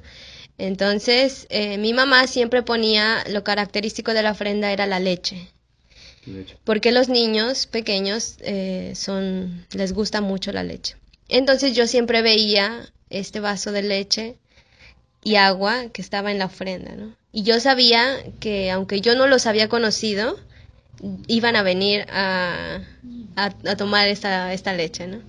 Entonces, 0.61 1.47
eh, 1.49 1.79
mi 1.79 1.95
mamá 1.95 2.26
siempre 2.26 2.62
ponía, 2.62 3.25
lo 3.31 3.43
característico 3.43 4.12
de 4.12 4.23
la 4.23 4.33
ofrenda 4.33 4.71
era 4.71 4.87
la 4.87 5.00
leche. 5.00 5.49
leche. 6.26 6.55
Porque 6.64 6.93
los 6.93 7.09
niños 7.09 7.67
pequeños 7.67 8.37
eh, 8.40 8.93
son, 8.95 9.67
les 9.73 9.95
gusta 9.95 10.21
mucho 10.21 10.52
la 10.52 10.62
leche. 10.62 10.97
Entonces 11.31 11.75
yo 11.75 11.87
siempre 11.87 12.21
veía 12.21 12.93
este 13.09 13.40
vaso 13.40 13.73
de 13.73 13.83
leche 13.83 14.37
y 15.25 15.37
agua 15.37 15.88
que 15.95 16.02
estaba 16.02 16.31
en 16.31 16.38
la 16.38 16.47
ofrenda, 16.47 16.95
¿no? 16.95 17.17
Y 17.33 17.43
yo 17.43 17.59
sabía 17.59 18.23
que 18.38 18.71
aunque 18.71 19.00
yo 19.00 19.14
no 19.14 19.26
los 19.26 19.47
había 19.47 19.71
conocido, 19.71 20.38
iban 21.26 21.57
a 21.57 21.62
venir 21.62 22.05
a, 22.11 22.81
a, 23.37 23.76
tomar 23.76 24.09
esta, 24.09 24.52
esta 24.52 24.75
leche, 24.75 25.07
¿no? 25.07 25.23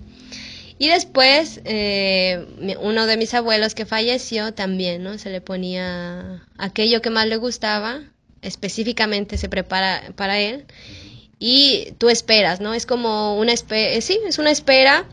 Y 0.82 0.88
después, 0.88 1.60
eh, 1.64 2.44
uno 2.80 3.06
de 3.06 3.16
mis 3.16 3.32
abuelos 3.34 3.72
que 3.76 3.86
falleció 3.86 4.52
también, 4.52 5.04
¿no? 5.04 5.16
Se 5.16 5.30
le 5.30 5.40
ponía 5.40 6.44
aquello 6.58 7.00
que 7.00 7.08
más 7.08 7.28
le 7.28 7.36
gustaba, 7.36 8.00
específicamente 8.40 9.38
se 9.38 9.48
prepara 9.48 10.12
para 10.16 10.40
él, 10.40 10.64
y 11.38 11.92
tú 11.98 12.08
esperas, 12.08 12.60
¿no? 12.60 12.74
Es 12.74 12.84
como 12.84 13.38
una 13.38 13.52
espera, 13.52 14.00
sí, 14.00 14.18
es 14.26 14.40
una 14.40 14.50
espera 14.50 15.06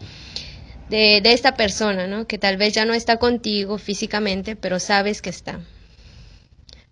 de, 0.90 1.22
de 1.22 1.34
esta 1.34 1.56
persona, 1.56 2.08
¿no? 2.08 2.26
Que 2.26 2.40
tal 2.40 2.58
vez 2.58 2.74
ya 2.74 2.86
no 2.86 2.96
está 2.96 3.18
contigo 3.18 3.78
físicamente, 3.78 4.56
pero 4.56 4.80
sabes 4.80 5.22
que 5.22 5.30
está. 5.30 5.60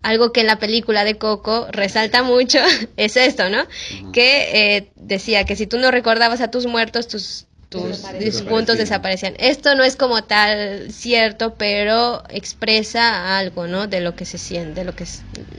Algo 0.02 0.32
que 0.32 0.42
en 0.42 0.46
la 0.46 0.60
película 0.60 1.02
de 1.02 1.18
Coco 1.18 1.66
resalta 1.72 2.22
mucho 2.22 2.60
es 2.96 3.16
esto, 3.16 3.50
¿no? 3.50 3.66
Que 4.12 4.76
eh, 4.76 4.92
decía 4.94 5.44
que 5.46 5.56
si 5.56 5.66
tú 5.66 5.78
no 5.78 5.90
recordabas 5.90 6.40
a 6.40 6.52
tus 6.52 6.66
muertos, 6.66 7.08
tus, 7.08 7.48
tus 7.68 8.42
puntos 8.42 8.78
desaparecían. 8.78 9.34
Esto 9.38 9.74
no 9.74 9.84
es 9.84 9.96
como 9.96 10.24
tal 10.24 10.90
cierto, 10.90 11.54
pero 11.56 12.22
expresa 12.30 13.38
algo, 13.38 13.66
¿no? 13.66 13.86
De 13.86 14.00
lo 14.00 14.14
que 14.14 14.24
se 14.24 14.38
siente, 14.38 14.80
de 14.80 14.84
lo 14.84 14.94
que 14.94 15.04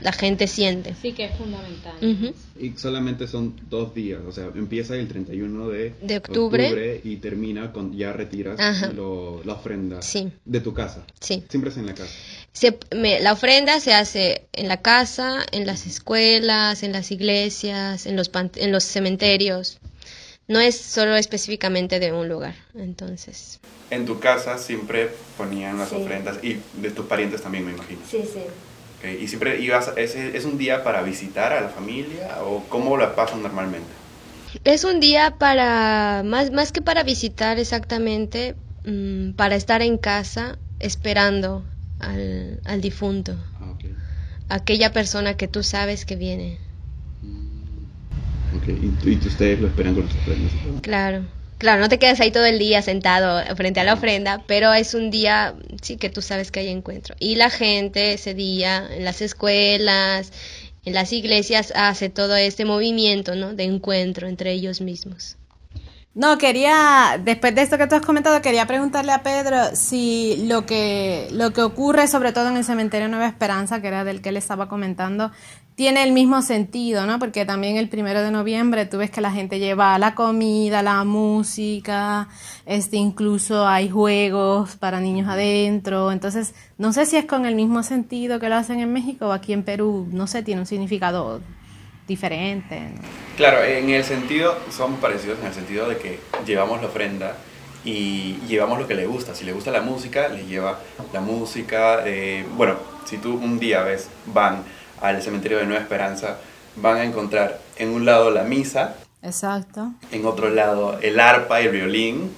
la 0.02 0.12
gente 0.12 0.46
siente. 0.46 0.94
Sí, 1.00 1.12
que 1.12 1.26
es 1.26 1.36
fundamental. 1.36 1.94
Y 2.58 2.72
solamente 2.76 3.26
son 3.26 3.58
dos 3.70 3.94
días, 3.94 4.20
o 4.26 4.32
sea, 4.32 4.50
empieza 4.54 4.96
el 4.96 5.08
31 5.08 5.68
de, 5.68 5.94
de 6.02 6.16
octubre. 6.18 7.00
y 7.04 7.16
termina 7.16 7.72
con 7.72 7.96
ya 7.96 8.12
retiras 8.12 8.58
la 8.58 9.52
ofrenda 9.52 10.00
de 10.44 10.60
tu 10.60 10.74
casa. 10.74 11.04
Sí. 11.20 11.44
Siempre 11.48 11.70
es 11.70 11.76
en 11.76 11.86
la 11.86 11.94
casa. 11.94 12.12
la 12.90 13.32
ofrenda 13.32 13.78
se 13.80 13.94
hace 13.94 14.46
en 14.52 14.68
la 14.68 14.82
casa, 14.82 15.46
en 15.52 15.66
las 15.66 15.86
escuelas, 15.86 16.82
en 16.82 16.92
las 16.92 17.12
iglesias, 17.12 18.06
en 18.06 18.16
los, 18.16 18.30
en 18.34 18.72
los 18.72 18.84
cementerios 18.84 19.78
no 20.50 20.58
es 20.58 20.76
solo 20.76 21.14
específicamente 21.14 22.00
de 22.00 22.12
un 22.12 22.28
lugar, 22.28 22.56
entonces. 22.74 23.60
En 23.88 24.04
tu 24.04 24.18
casa 24.18 24.58
siempre 24.58 25.08
ponían 25.38 25.78
las 25.78 25.92
ofrendas 25.92 26.38
y 26.42 26.58
de 26.74 26.90
tus 26.90 27.06
parientes 27.06 27.40
también, 27.40 27.64
me 27.64 27.72
imagino. 27.72 28.00
Sí, 28.10 28.22
sí. 28.24 29.08
¿Y 29.08 29.28
siempre 29.28 29.60
ibas, 29.60 29.92
es, 29.96 30.16
es 30.16 30.44
un 30.44 30.58
día 30.58 30.82
para 30.82 31.02
visitar 31.02 31.52
a 31.52 31.60
la 31.60 31.68
familia 31.68 32.42
o 32.42 32.64
cómo 32.68 32.96
la 32.96 33.14
pasan 33.14 33.42
normalmente? 33.42 33.88
Es 34.64 34.82
un 34.82 34.98
día 34.98 35.36
para, 35.38 36.22
más, 36.24 36.50
más 36.50 36.72
que 36.72 36.82
para 36.82 37.04
visitar 37.04 37.60
exactamente, 37.60 38.56
mm, 38.84 39.34
para 39.34 39.54
estar 39.54 39.82
en 39.82 39.98
casa 39.98 40.58
esperando 40.80 41.64
al, 42.00 42.60
al 42.64 42.80
difunto. 42.80 43.36
Ah, 43.60 43.76
Aquella 44.48 44.92
persona 44.92 45.34
que 45.34 45.46
tú 45.46 45.62
sabes 45.62 46.04
que 46.04 46.16
viene. 46.16 46.58
Y, 49.04 49.16
ustedes 49.26 49.60
lo 49.60 49.68
esperan 49.68 49.94
con 49.94 50.04
los 50.04 50.82
Claro. 50.82 51.24
Claro, 51.58 51.82
no 51.82 51.90
te 51.90 51.98
quedas 51.98 52.20
ahí 52.20 52.30
todo 52.30 52.46
el 52.46 52.58
día 52.58 52.80
sentado 52.80 53.44
frente 53.54 53.80
a 53.80 53.84
la 53.84 53.92
ofrenda, 53.92 54.42
pero 54.46 54.72
es 54.72 54.94
un 54.94 55.10
día, 55.10 55.54
sí, 55.82 55.98
que 55.98 56.08
tú 56.08 56.22
sabes 56.22 56.50
que 56.50 56.60
hay 56.60 56.68
encuentro. 56.68 57.14
Y 57.20 57.34
la 57.34 57.50
gente 57.50 58.14
ese 58.14 58.32
día, 58.32 58.88
en 58.90 59.04
las 59.04 59.20
escuelas, 59.20 60.32
en 60.86 60.94
las 60.94 61.12
iglesias, 61.12 61.72
hace 61.76 62.08
todo 62.08 62.34
este 62.34 62.64
movimiento, 62.64 63.34
¿no? 63.34 63.52
De 63.52 63.64
encuentro 63.64 64.26
entre 64.26 64.52
ellos 64.52 64.80
mismos. 64.80 65.36
No, 66.12 66.38
quería, 66.38 67.20
después 67.22 67.54
de 67.54 67.62
esto 67.62 67.78
que 67.78 67.86
tú 67.86 67.94
has 67.94 68.00
comentado, 68.04 68.42
quería 68.42 68.66
preguntarle 68.66 69.12
a 69.12 69.22
Pedro 69.22 69.56
si 69.74 70.44
lo 70.48 70.66
que, 70.66 71.28
lo 71.30 71.52
que 71.52 71.62
ocurre, 71.62 72.08
sobre 72.08 72.32
todo 72.32 72.48
en 72.48 72.56
el 72.56 72.64
cementerio 72.64 73.06
Nueva 73.06 73.28
Esperanza, 73.28 73.80
que 73.80 73.86
era 73.86 74.02
del 74.02 74.20
que 74.20 74.30
él 74.30 74.36
estaba 74.36 74.68
comentando, 74.68 75.30
tiene 75.76 76.02
el 76.02 76.10
mismo 76.12 76.42
sentido, 76.42 77.06
¿no? 77.06 77.20
Porque 77.20 77.46
también 77.46 77.76
el 77.76 77.88
primero 77.88 78.22
de 78.22 78.32
noviembre 78.32 78.86
tú 78.86 78.98
ves 78.98 79.10
que 79.12 79.20
la 79.20 79.30
gente 79.30 79.60
lleva 79.60 79.96
la 80.00 80.16
comida, 80.16 80.82
la 80.82 81.04
música, 81.04 82.28
este, 82.66 82.96
incluso 82.96 83.68
hay 83.68 83.88
juegos 83.88 84.76
para 84.76 85.00
niños 85.00 85.28
adentro. 85.28 86.10
Entonces, 86.10 86.54
no 86.76 86.92
sé 86.92 87.06
si 87.06 87.18
es 87.18 87.24
con 87.24 87.46
el 87.46 87.54
mismo 87.54 87.84
sentido 87.84 88.40
que 88.40 88.48
lo 88.48 88.56
hacen 88.56 88.80
en 88.80 88.92
México 88.92 89.28
o 89.28 89.32
aquí 89.32 89.52
en 89.52 89.62
Perú, 89.62 90.08
no 90.10 90.26
sé, 90.26 90.42
tiene 90.42 90.60
un 90.62 90.66
significado 90.66 91.40
Claro, 93.36 93.62
en 93.64 93.90
el 93.90 94.04
sentido, 94.04 94.56
son 94.70 94.96
parecidos 94.96 95.38
en 95.40 95.46
el 95.46 95.54
sentido 95.54 95.88
de 95.88 95.96
que 95.96 96.18
llevamos 96.46 96.80
la 96.80 96.88
ofrenda 96.88 97.36
y 97.84 98.36
llevamos 98.48 98.78
lo 98.78 98.86
que 98.86 98.94
le 98.94 99.06
gusta. 99.06 99.34
Si 99.34 99.44
le 99.44 99.52
gusta 99.52 99.70
la 99.70 99.80
música, 99.80 100.28
le 100.28 100.44
lleva 100.46 100.78
la 101.12 101.20
música. 101.20 102.02
Eh, 102.04 102.44
bueno, 102.56 102.74
si 103.06 103.18
tú 103.18 103.34
un 103.34 103.58
día 103.58 103.82
ves, 103.82 104.08
van 104.26 104.62
al 105.00 105.22
cementerio 105.22 105.58
de 105.58 105.66
Nueva 105.66 105.80
Esperanza, 105.80 106.36
van 106.76 106.96
a 106.98 107.04
encontrar 107.04 107.58
en 107.76 107.90
un 107.90 108.04
lado 108.04 108.30
la 108.30 108.42
misa, 108.42 108.96
Exacto. 109.22 109.92
en 110.12 110.26
otro 110.26 110.50
lado 110.50 110.98
el 111.00 111.18
arpa 111.18 111.62
y 111.62 111.66
el 111.66 111.72
violín, 111.72 112.30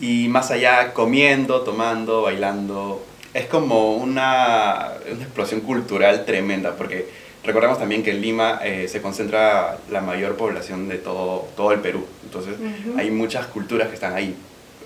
y 0.00 0.26
más 0.28 0.50
allá 0.50 0.92
comiendo, 0.92 1.60
tomando, 1.60 2.22
bailando, 2.22 3.04
es 3.34 3.46
como 3.46 3.94
una, 3.94 4.92
una 5.10 5.22
explosión 5.22 5.60
cultural 5.60 6.24
tremenda, 6.24 6.74
porque 6.76 7.08
recordemos 7.44 7.78
también 7.78 8.02
que 8.02 8.10
en 8.10 8.20
Lima 8.20 8.60
eh, 8.62 8.86
se 8.88 9.00
concentra 9.00 9.78
la 9.90 10.00
mayor 10.00 10.36
población 10.36 10.88
de 10.88 10.98
todo, 10.98 11.48
todo 11.56 11.72
el 11.72 11.80
Perú, 11.80 12.06
entonces 12.24 12.54
hay 12.96 13.10
muchas 13.10 13.46
culturas 13.46 13.88
que 13.88 13.94
están 13.94 14.14
ahí. 14.14 14.34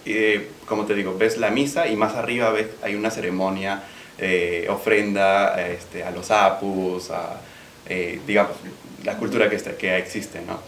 Eh, 0.08 0.50
como 0.66 0.84
te 0.84 0.94
digo, 0.94 1.16
ves 1.18 1.36
la 1.36 1.50
misa 1.50 1.88
y 1.88 1.96
más 1.96 2.14
arriba 2.14 2.50
ves, 2.50 2.68
hay 2.82 2.94
una 2.94 3.10
ceremonia, 3.10 3.82
eh, 4.18 4.66
ofrenda 4.70 5.60
este, 5.68 6.04
a 6.04 6.10
los 6.12 6.30
apus, 6.30 7.10
a, 7.10 7.40
eh, 7.88 8.20
digamos, 8.26 8.52
la 9.04 9.16
cultura 9.16 9.50
que, 9.50 9.56
está, 9.56 9.76
que 9.76 9.96
existe, 9.96 10.40
¿no? 10.46 10.60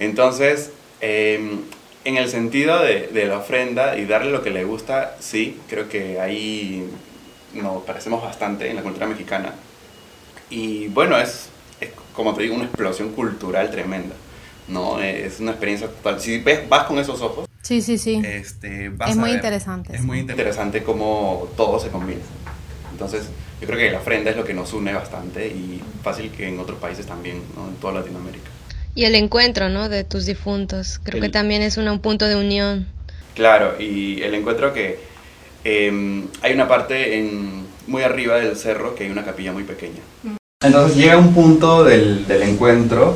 Entonces, 0.00 0.72
em, 1.00 1.60
en 2.04 2.16
el 2.16 2.28
sentido 2.28 2.82
de, 2.82 3.08
de, 3.08 3.26
la 3.26 3.38
ofrenda 3.38 3.96
y 3.96 4.06
darle 4.06 4.32
lo 4.32 4.42
que 4.42 4.50
le 4.50 4.64
gusta, 4.64 5.16
sí, 5.20 5.60
creo 5.68 5.88
que 5.88 6.18
ahí 6.18 6.88
nos 7.54 7.82
parecemos 7.84 8.22
bastante 8.22 8.68
en 8.70 8.76
la 8.76 8.82
cultura 8.82 9.06
mexicana. 9.06 9.52
Y 10.50 10.88
bueno, 10.88 11.18
es, 11.18 11.48
es 11.80 11.90
como 12.14 12.34
te 12.34 12.42
digo, 12.42 12.54
una 12.54 12.64
explosión 12.64 13.10
cultural 13.12 13.70
tremenda, 13.70 14.14
¿no? 14.68 15.00
Es 15.00 15.40
una 15.40 15.52
experiencia 15.52 15.88
total. 15.88 16.20
Si 16.20 16.38
ves, 16.38 16.68
vas 16.68 16.84
con 16.84 16.98
esos 16.98 17.20
ojos, 17.20 17.48
Sí, 17.62 17.82
sí, 17.82 17.98
sí. 17.98 18.22
este, 18.24 18.90
es 19.06 19.16
muy 19.16 19.32
interesante. 19.32 19.94
Es 19.94 20.02
muy 20.02 20.20
interesante 20.20 20.82
cómo 20.82 21.48
todo 21.56 21.78
se 21.78 21.88
combina. 21.88 22.20
Entonces, 22.92 23.24
yo 23.60 23.66
creo 23.66 23.78
que 23.78 23.90
la 23.90 23.98
ofrenda 23.98 24.30
es 24.30 24.36
lo 24.36 24.44
que 24.44 24.54
nos 24.54 24.72
une 24.72 24.92
bastante 24.94 25.46
y 25.48 25.82
fácil 26.02 26.30
que 26.30 26.48
en 26.48 26.58
otros 26.60 26.78
países 26.78 27.04
también, 27.06 27.42
¿no? 27.56 27.68
en 27.68 27.74
toda 27.76 27.94
Latinoamérica. 27.94 28.48
Y 28.94 29.04
el 29.04 29.14
encuentro, 29.14 29.68
¿no? 29.68 29.88
De 29.88 30.02
tus 30.04 30.24
difuntos. 30.26 30.98
Creo 31.02 31.16
El- 31.18 31.24
que 31.24 31.28
también 31.32 31.62
es 31.62 31.76
una- 31.76 31.92
un 31.92 32.00
punto 32.00 32.24
de 32.26 32.36
unión. 32.36 32.88
Claro, 33.34 33.76
y 33.80 34.22
el 34.22 34.34
encuentro 34.34 34.72
que 34.72 34.98
eh, 35.64 36.24
hay 36.40 36.52
una 36.52 36.66
parte 36.68 37.18
en, 37.18 37.66
muy 37.86 38.02
arriba 38.02 38.36
del 38.36 38.56
cerro 38.56 38.94
que 38.94 39.04
hay 39.04 39.10
una 39.10 39.24
capilla 39.24 39.52
muy 39.52 39.64
pequeña. 39.64 40.00
Entonces 40.64 40.96
llega 40.96 41.16
un 41.16 41.32
punto 41.32 41.84
del, 41.84 42.26
del 42.26 42.42
encuentro, 42.42 43.14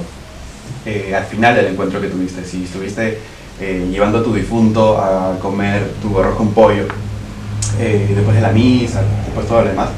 eh, 0.86 1.12
al 1.12 1.24
final 1.24 1.56
del 1.56 1.66
encuentro 1.66 2.00
que 2.00 2.06
tuviste, 2.06 2.44
si 2.44 2.62
estuviste 2.62 3.18
eh, 3.60 3.88
llevando 3.90 4.18
a 4.18 4.22
tu 4.22 4.32
difunto 4.32 4.96
a 4.96 5.36
comer 5.40 5.90
tu 6.00 6.16
arroz 6.20 6.36
con 6.36 6.54
pollo, 6.54 6.84
eh, 7.80 8.12
después 8.14 8.36
de 8.36 8.42
la 8.42 8.50
misa, 8.52 9.02
después 9.24 9.48
todo 9.48 9.62
lo 9.62 9.70
demás, 9.70 9.88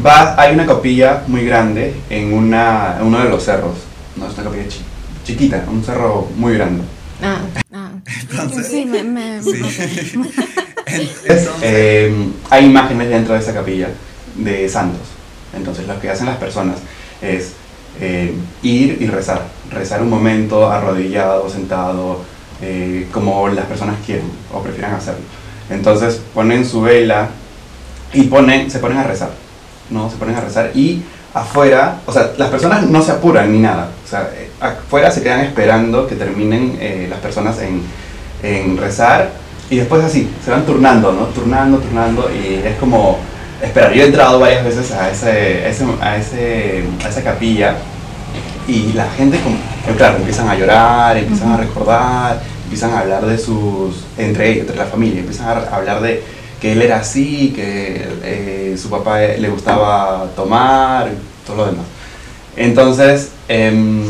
vas, 0.00 0.38
hay 0.38 0.54
una 0.54 0.64
capilla 0.64 1.24
muy 1.26 1.44
grande 1.44 1.92
en, 2.08 2.32
una, 2.32 2.98
en 3.00 3.06
uno 3.08 3.18
de 3.18 3.30
los 3.30 3.42
cerros, 3.42 3.74
no 4.14 4.28
es 4.28 4.34
una 4.34 4.44
capilla 4.44 4.68
chi- 4.68 4.84
chiquita, 5.24 5.64
un 5.68 5.82
cerro 5.82 6.28
muy 6.36 6.54
grande. 6.54 6.84
Ah, 7.20 7.40
ah. 7.72 7.90
Entonces- 8.30 8.68
sí, 8.68 8.84
me, 8.84 9.02
me- 9.02 9.38
Entonces, 10.86 11.50
eh, 11.62 12.14
hay 12.48 12.64
imágenes 12.66 13.08
dentro 13.08 13.34
de 13.34 13.40
esa 13.40 13.52
capilla 13.52 13.88
de 14.36 14.68
santos. 14.68 15.00
Entonces, 15.56 15.86
lo 15.86 15.98
que 16.00 16.10
hacen 16.10 16.26
las 16.26 16.36
personas 16.36 16.76
es 17.20 17.52
eh, 18.00 18.34
ir 18.62 18.98
y 19.00 19.06
rezar. 19.06 19.42
Rezar 19.70 20.02
un 20.02 20.10
momento 20.10 20.70
arrodillado, 20.70 21.48
sentado, 21.48 22.20
eh, 22.62 23.08
como 23.12 23.48
las 23.48 23.66
personas 23.66 23.96
quieren 24.04 24.30
o 24.52 24.60
prefieran 24.60 24.94
hacerlo. 24.94 25.24
Entonces, 25.70 26.20
ponen 26.34 26.64
su 26.64 26.82
vela 26.82 27.28
y 28.12 28.24
ponen, 28.24 28.70
se 28.70 28.78
ponen 28.78 28.98
a 28.98 29.04
rezar. 29.04 29.30
¿no? 29.90 30.10
Se 30.10 30.16
ponen 30.16 30.36
a 30.36 30.40
rezar 30.40 30.70
y 30.74 31.02
afuera, 31.34 32.00
o 32.06 32.12
sea, 32.12 32.32
las 32.38 32.48
personas 32.48 32.84
no 32.84 33.02
se 33.02 33.12
apuran 33.12 33.52
ni 33.52 33.58
nada. 33.58 33.90
O 34.04 34.08
sea, 34.08 34.30
eh, 34.34 34.50
afuera 34.60 35.10
se 35.10 35.22
quedan 35.22 35.40
esperando 35.40 36.06
que 36.06 36.14
terminen 36.14 36.76
eh, 36.80 37.06
las 37.10 37.18
personas 37.20 37.58
en, 37.60 37.82
en 38.42 38.76
rezar 38.76 39.30
y 39.68 39.76
después 39.76 40.02
así, 40.04 40.30
se 40.44 40.50
van 40.50 40.64
turnando, 40.64 41.12
¿no? 41.12 41.26
Turnando, 41.26 41.78
turnando 41.78 42.30
y 42.30 42.54
es 42.64 42.76
como 42.78 43.18
esperar. 43.62 43.92
Yo 43.94 44.02
he 44.02 44.06
entrado 44.06 44.38
varias 44.40 44.64
veces 44.64 44.90
a, 44.92 45.10
ese, 45.10 45.28
a, 45.64 45.68
ese, 45.68 45.84
a, 46.00 46.16
ese, 46.16 46.84
a 47.04 47.08
esa 47.08 47.22
capilla 47.22 47.76
y 48.68 48.92
la 48.94 49.08
gente, 49.10 49.38
como, 49.40 49.56
eh, 49.56 49.94
claro, 49.96 50.16
empiezan 50.18 50.48
a 50.48 50.54
llorar, 50.56 51.16
empiezan 51.16 51.52
a 51.52 51.56
recordar, 51.56 52.42
empiezan 52.64 52.92
a 52.94 53.00
hablar 53.00 53.24
de 53.26 53.38
sus, 53.38 54.04
entre 54.18 54.48
ellos, 54.50 54.60
entre 54.62 54.76
la 54.76 54.86
familia, 54.86 55.20
empiezan 55.20 55.48
a 55.48 55.74
hablar 55.76 56.00
de 56.02 56.22
que 56.60 56.72
él 56.72 56.82
era 56.82 56.98
así, 56.98 57.52
que 57.54 58.06
eh, 58.24 58.76
su 58.80 58.88
papá 58.90 59.22
eh, 59.22 59.38
le 59.38 59.48
gustaba 59.48 60.26
tomar, 60.34 61.10
todo 61.46 61.56
lo 61.58 61.66
demás. 61.66 61.84
Entonces, 62.56 63.30
em, 63.48 64.02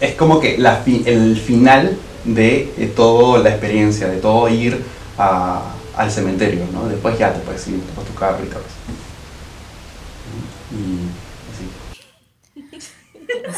es 0.00 0.14
como 0.14 0.38
que 0.40 0.58
la 0.58 0.76
fi- 0.76 1.02
el 1.06 1.36
final 1.38 1.96
de 2.24 2.72
eh, 2.78 2.92
toda 2.94 3.38
la 3.40 3.48
experiencia, 3.50 4.06
de 4.08 4.18
todo 4.18 4.48
ir 4.48 4.80
a- 5.18 5.62
al 5.96 6.10
cementerio, 6.10 6.64
¿no? 6.72 6.88
Después 6.88 7.18
ya 7.18 7.32
te 7.32 7.40
puedes 7.40 7.66
ir, 7.68 7.80
puedes 7.94 8.04
tu 8.04 8.14
carro 8.14 8.42
y. 8.44 8.72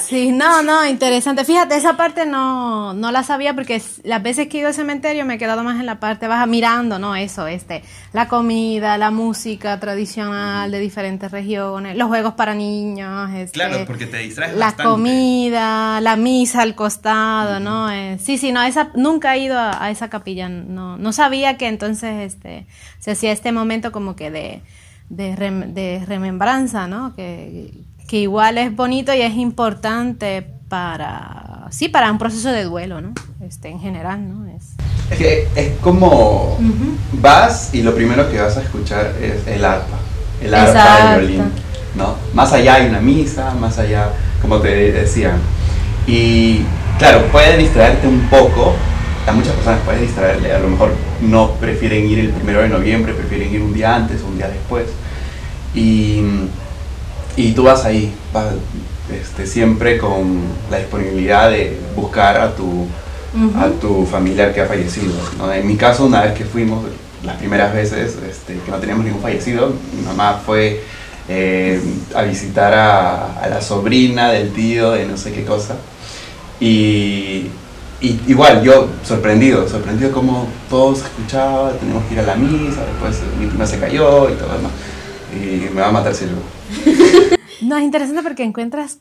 Sí, 0.02 0.32
no, 0.32 0.62
no, 0.62 0.86
interesante. 0.86 1.44
Fíjate, 1.44 1.76
esa 1.76 1.96
parte 1.96 2.26
no, 2.26 2.94
no 2.94 3.10
la 3.12 3.22
sabía 3.22 3.54
porque 3.54 3.80
las 4.02 4.22
veces 4.22 4.48
que 4.48 4.56
he 4.56 4.60
ido 4.60 4.68
al 4.68 4.74
cementerio 4.74 5.24
me 5.24 5.34
he 5.34 5.38
quedado 5.38 5.62
más 5.64 5.78
en 5.80 5.86
la 5.86 6.00
parte 6.00 6.26
baja 6.28 6.46
mirando, 6.46 6.98
¿no? 6.98 7.14
Eso, 7.16 7.46
este, 7.46 7.82
la 8.12 8.28
comida, 8.28 8.98
la 8.98 9.10
música 9.10 9.78
tradicional 9.80 10.70
de 10.70 10.78
diferentes 10.80 11.30
regiones, 11.30 11.96
los 11.96 12.08
juegos 12.08 12.34
para 12.34 12.54
niños, 12.54 13.30
este, 13.34 13.52
Claro, 13.54 13.84
porque 13.86 14.06
te 14.06 14.18
distraes 14.18 14.52
la 14.54 14.66
bastante. 14.66 14.90
comida, 14.90 16.00
la 16.00 16.16
misa 16.16 16.62
al 16.62 16.74
costado, 16.74 17.60
¿no? 17.60 17.90
Eh, 17.90 18.18
sí, 18.22 18.38
sí, 18.38 18.52
no, 18.52 18.62
esa, 18.62 18.90
nunca 18.94 19.34
he 19.36 19.40
ido 19.40 19.58
a, 19.58 19.82
a 19.84 19.90
esa 19.90 20.08
capilla, 20.10 20.48
no, 20.48 20.96
no 20.96 21.12
sabía 21.12 21.56
que 21.56 21.68
entonces 21.68 22.32
este, 22.34 22.66
se 22.98 23.12
hacía 23.12 23.32
este 23.32 23.52
momento 23.52 23.92
como 23.92 24.16
que 24.16 24.30
de, 24.30 24.60
de, 25.08 25.34
rem- 25.36 25.72
de 25.72 26.02
remembranza, 26.06 26.86
¿no? 26.86 27.14
Que, 27.14 27.70
que 28.14 28.20
igual 28.20 28.58
es 28.58 28.76
bonito 28.76 29.12
y 29.12 29.22
es 29.22 29.34
importante 29.34 30.46
para, 30.68 31.66
sí, 31.70 31.88
para 31.88 32.12
un 32.12 32.18
proceso 32.18 32.52
de 32.52 32.62
duelo, 32.62 33.00
¿no? 33.00 33.12
Este, 33.44 33.70
en 33.70 33.80
general, 33.80 34.28
¿no? 34.28 34.46
Es, 34.46 34.66
Es 35.10 35.18
que 35.18 35.48
es 35.56 35.72
como 35.80 36.56
vas 37.14 37.74
y 37.74 37.82
lo 37.82 37.92
primero 37.92 38.30
que 38.30 38.40
vas 38.40 38.56
a 38.56 38.62
escuchar 38.62 39.16
es 39.20 39.44
el 39.48 39.64
arpa, 39.64 39.98
el 40.40 40.54
arpa, 40.54 40.70
Exacto. 40.70 41.12
el 41.14 41.26
violín, 41.26 41.52
¿no? 41.96 42.14
Más 42.34 42.52
allá 42.52 42.74
hay 42.74 42.88
una 42.88 43.00
misa, 43.00 43.52
más 43.54 43.80
allá, 43.80 44.10
como 44.40 44.60
te 44.60 44.92
decía. 44.92 45.32
Y 46.06 46.60
claro, 47.00 47.26
puede 47.32 47.56
distraerte 47.58 48.06
un 48.06 48.28
poco, 48.28 48.74
a 49.26 49.32
muchas 49.32 49.54
personas 49.54 49.80
puede 49.80 50.02
distraerle, 50.02 50.52
a 50.52 50.60
lo 50.60 50.68
mejor 50.68 50.92
no 51.20 51.50
prefieren 51.54 52.08
ir 52.08 52.20
el 52.20 52.28
primero 52.28 52.62
de 52.62 52.68
noviembre, 52.68 53.12
prefieren 53.12 53.52
ir 53.52 53.60
un 53.60 53.74
día 53.74 53.96
antes 53.96 54.22
o 54.22 54.28
un 54.28 54.36
día 54.36 54.46
después. 54.46 54.86
Y, 55.74 56.22
y 57.36 57.52
tú 57.52 57.64
vas 57.64 57.84
ahí, 57.84 58.12
vas 58.32 58.46
este, 59.12 59.46
siempre 59.46 59.98
con 59.98 60.40
la 60.70 60.78
disponibilidad 60.78 61.50
de 61.50 61.76
buscar 61.96 62.40
a 62.40 62.54
tu, 62.54 62.86
a 63.56 63.68
tu 63.80 64.06
familiar 64.06 64.54
que 64.54 64.60
ha 64.60 64.66
fallecido. 64.66 65.12
¿no? 65.38 65.52
En 65.52 65.66
mi 65.66 65.76
caso, 65.76 66.06
una 66.06 66.22
vez 66.22 66.34
que 66.34 66.44
fuimos, 66.44 66.84
las 67.24 67.36
primeras 67.36 67.72
veces 67.74 68.16
este, 68.28 68.58
que 68.58 68.70
no 68.70 68.76
teníamos 68.78 69.04
ningún 69.04 69.22
fallecido, 69.22 69.72
mi 69.96 70.02
mamá 70.02 70.40
fue 70.44 70.82
eh, 71.28 71.80
a 72.14 72.22
visitar 72.22 72.74
a, 72.74 73.40
a 73.40 73.48
la 73.48 73.60
sobrina 73.60 74.30
del 74.30 74.52
tío 74.52 74.92
de 74.92 75.06
no 75.06 75.16
sé 75.16 75.32
qué 75.32 75.44
cosa. 75.44 75.76
Y, 76.60 77.48
y 78.00 78.20
igual, 78.28 78.62
yo 78.62 78.88
sorprendido, 79.02 79.68
sorprendido 79.68 80.12
como 80.12 80.46
todo 80.68 80.94
se 80.94 81.02
escuchaba, 81.02 81.72
tenemos 81.72 82.04
que 82.04 82.14
ir 82.14 82.20
a 82.20 82.24
la 82.24 82.34
misa, 82.34 82.82
después 82.84 83.20
mi 83.40 83.46
prima 83.46 83.66
se 83.66 83.78
cayó 83.78 84.30
y 84.30 84.34
todo 84.34 84.48
lo 84.48 84.56
demás. 84.56 84.72
Y 85.34 85.68
me 85.74 85.80
va 85.80 85.88
a 85.88 85.92
matar 85.92 86.14
Silvio. 86.14 86.38
No, 87.62 87.78
es 87.78 87.84
interesante 87.84 88.22
porque 88.22 88.42
encuentras 88.42 88.98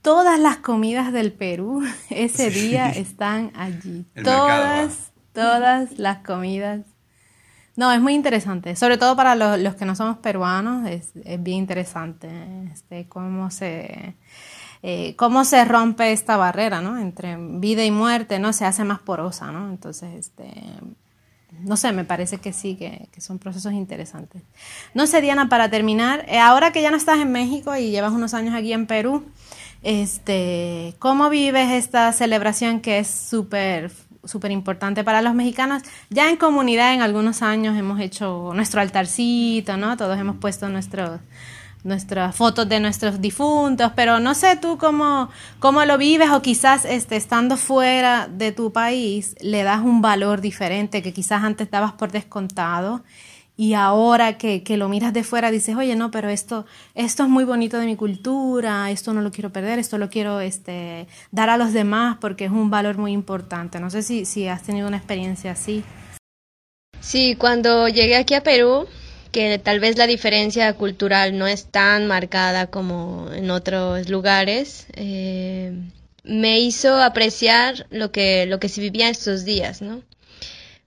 todas 0.00 0.38
las 0.38 0.58
comidas 0.58 1.12
del 1.12 1.32
Perú 1.32 1.82
ese 2.10 2.50
día 2.50 2.90
están 2.90 3.50
allí. 3.56 4.06
El 4.14 4.22
mercado, 4.22 4.46
todas, 4.46 5.12
todas 5.32 5.98
las 5.98 6.18
comidas. 6.18 6.82
No, 7.74 7.90
es 7.90 8.00
muy 8.00 8.14
interesante, 8.14 8.76
sobre 8.76 8.98
todo 8.98 9.16
para 9.16 9.34
los, 9.34 9.58
los 9.58 9.74
que 9.74 9.84
no 9.84 9.96
somos 9.96 10.18
peruanos, 10.18 10.88
es, 10.88 11.10
es 11.24 11.42
bien 11.42 11.58
interesante 11.58 12.28
este, 12.72 13.08
cómo 13.08 13.50
se 13.50 14.14
eh, 14.82 15.16
cómo 15.16 15.44
se 15.44 15.64
rompe 15.64 16.12
esta 16.12 16.36
barrera, 16.36 16.80
¿no? 16.80 16.98
Entre 16.98 17.36
vida 17.36 17.84
y 17.84 17.90
muerte, 17.90 18.38
¿no? 18.38 18.52
Se 18.52 18.64
hace 18.64 18.84
más 18.84 19.00
porosa, 19.00 19.50
¿no? 19.50 19.68
Entonces, 19.68 20.14
este, 20.14 20.52
no 21.52 21.76
sé, 21.76 21.92
me 21.92 22.04
parece 22.04 22.38
que 22.38 22.52
sí, 22.52 22.76
que, 22.76 23.08
que 23.12 23.20
son 23.20 23.38
procesos 23.38 23.72
interesantes. 23.72 24.42
No 24.94 25.06
sé, 25.06 25.20
Diana, 25.20 25.48
para 25.48 25.70
terminar, 25.70 26.24
eh, 26.28 26.38
ahora 26.38 26.72
que 26.72 26.82
ya 26.82 26.90
no 26.90 26.96
estás 26.96 27.18
en 27.18 27.32
México 27.32 27.74
y 27.76 27.90
llevas 27.90 28.12
unos 28.12 28.34
años 28.34 28.54
aquí 28.54 28.72
en 28.72 28.86
Perú, 28.86 29.24
este, 29.82 30.94
¿cómo 30.98 31.30
vives 31.30 31.70
esta 31.70 32.12
celebración 32.12 32.80
que 32.80 32.98
es 32.98 33.08
súper 33.08 33.92
súper 34.24 34.50
importante 34.50 35.04
para 35.04 35.22
los 35.22 35.34
mexicanos? 35.34 35.82
Ya 36.10 36.28
en 36.28 36.36
comunidad 36.36 36.92
en 36.94 37.02
algunos 37.02 37.42
años 37.42 37.78
hemos 37.78 38.00
hecho 38.00 38.50
nuestro 38.54 38.80
altarcito, 38.80 39.76
¿no? 39.76 39.96
Todos 39.96 40.18
hemos 40.18 40.36
puesto 40.38 40.68
nuestros 40.68 41.20
nuestras 41.86 42.34
fotos 42.34 42.68
de 42.68 42.80
nuestros 42.80 43.20
difuntos, 43.20 43.92
pero 43.94 44.20
no 44.20 44.34
sé 44.34 44.56
tú 44.56 44.76
cómo, 44.76 45.30
cómo 45.58 45.84
lo 45.84 45.96
vives 45.96 46.30
o 46.30 46.42
quizás 46.42 46.84
este, 46.84 47.16
estando 47.16 47.56
fuera 47.56 48.28
de 48.28 48.52
tu 48.52 48.72
país 48.72 49.34
le 49.40 49.62
das 49.62 49.80
un 49.80 50.02
valor 50.02 50.40
diferente 50.40 51.02
que 51.02 51.12
quizás 51.12 51.44
antes 51.44 51.70
dabas 51.70 51.92
por 51.92 52.12
descontado 52.12 53.02
y 53.58 53.72
ahora 53.72 54.36
que, 54.36 54.62
que, 54.62 54.76
lo 54.76 54.90
miras 54.90 55.14
de 55.14 55.24
fuera 55.24 55.50
dices, 55.50 55.76
oye, 55.76 55.96
no, 55.96 56.10
pero 56.10 56.28
esto, 56.28 56.66
esto 56.94 57.22
es 57.22 57.28
muy 57.30 57.44
bonito 57.44 57.78
de 57.78 57.86
mi 57.86 57.96
cultura, 57.96 58.90
esto 58.90 59.14
no 59.14 59.22
lo 59.22 59.30
quiero 59.30 59.50
perder, 59.50 59.78
esto 59.78 59.96
lo 59.96 60.10
quiero 60.10 60.40
este, 60.40 61.06
dar 61.30 61.48
a 61.48 61.56
los 61.56 61.72
demás 61.72 62.18
porque 62.20 62.44
es 62.44 62.50
un 62.50 62.68
valor 62.68 62.98
muy 62.98 63.12
importante. 63.12 63.80
No 63.80 63.88
sé 63.88 64.02
si, 64.02 64.26
si 64.26 64.46
has 64.46 64.62
tenido 64.62 64.86
una 64.86 64.98
experiencia 64.98 65.52
así. 65.52 65.82
Sí, 67.00 67.34
cuando 67.36 67.88
llegué 67.88 68.16
aquí 68.16 68.34
a 68.34 68.42
Perú, 68.42 68.86
que 69.36 69.58
tal 69.58 69.80
vez 69.80 69.98
la 69.98 70.06
diferencia 70.06 70.72
cultural 70.72 71.36
no 71.36 71.46
es 71.46 71.66
tan 71.66 72.06
marcada 72.06 72.68
como 72.68 73.28
en 73.34 73.50
otros 73.50 74.08
lugares, 74.08 74.86
eh, 74.94 75.74
me 76.24 76.58
hizo 76.60 77.02
apreciar 77.02 77.86
lo 77.90 78.10
que, 78.10 78.46
lo 78.46 78.58
que 78.58 78.70
se 78.70 78.80
vivía 78.80 79.10
estos 79.10 79.44
días, 79.44 79.82
¿no? 79.82 80.02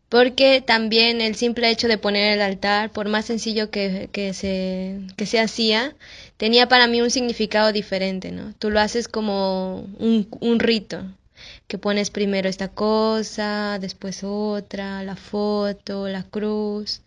porque 0.09 0.63
también 0.65 1.21
el 1.21 1.35
simple 1.35 1.69
hecho 1.69 1.87
de 1.87 1.99
poner 1.99 2.33
el 2.33 2.41
altar, 2.41 2.91
por 2.91 3.07
más 3.07 3.25
sencillo 3.25 3.69
que, 3.69 4.09
que, 4.11 4.33
se, 4.33 4.99
que 5.15 5.27
se 5.27 5.39
hacía, 5.39 5.95
tenía 6.37 6.67
para 6.67 6.87
mí 6.87 7.03
un 7.03 7.11
significado 7.11 7.71
diferente, 7.71 8.31
¿no? 8.31 8.55
Tú 8.57 8.71
lo 8.71 8.79
haces 8.79 9.07
como 9.07 9.81
un, 9.99 10.27
un 10.39 10.59
rito, 10.59 11.03
que 11.67 11.77
pones 11.77 12.09
primero 12.09 12.49
esta 12.49 12.69
cosa, 12.69 13.77
después 13.79 14.23
otra, 14.23 15.03
la 15.03 15.15
foto, 15.15 16.07
la 16.07 16.23
cruz, 16.23 17.03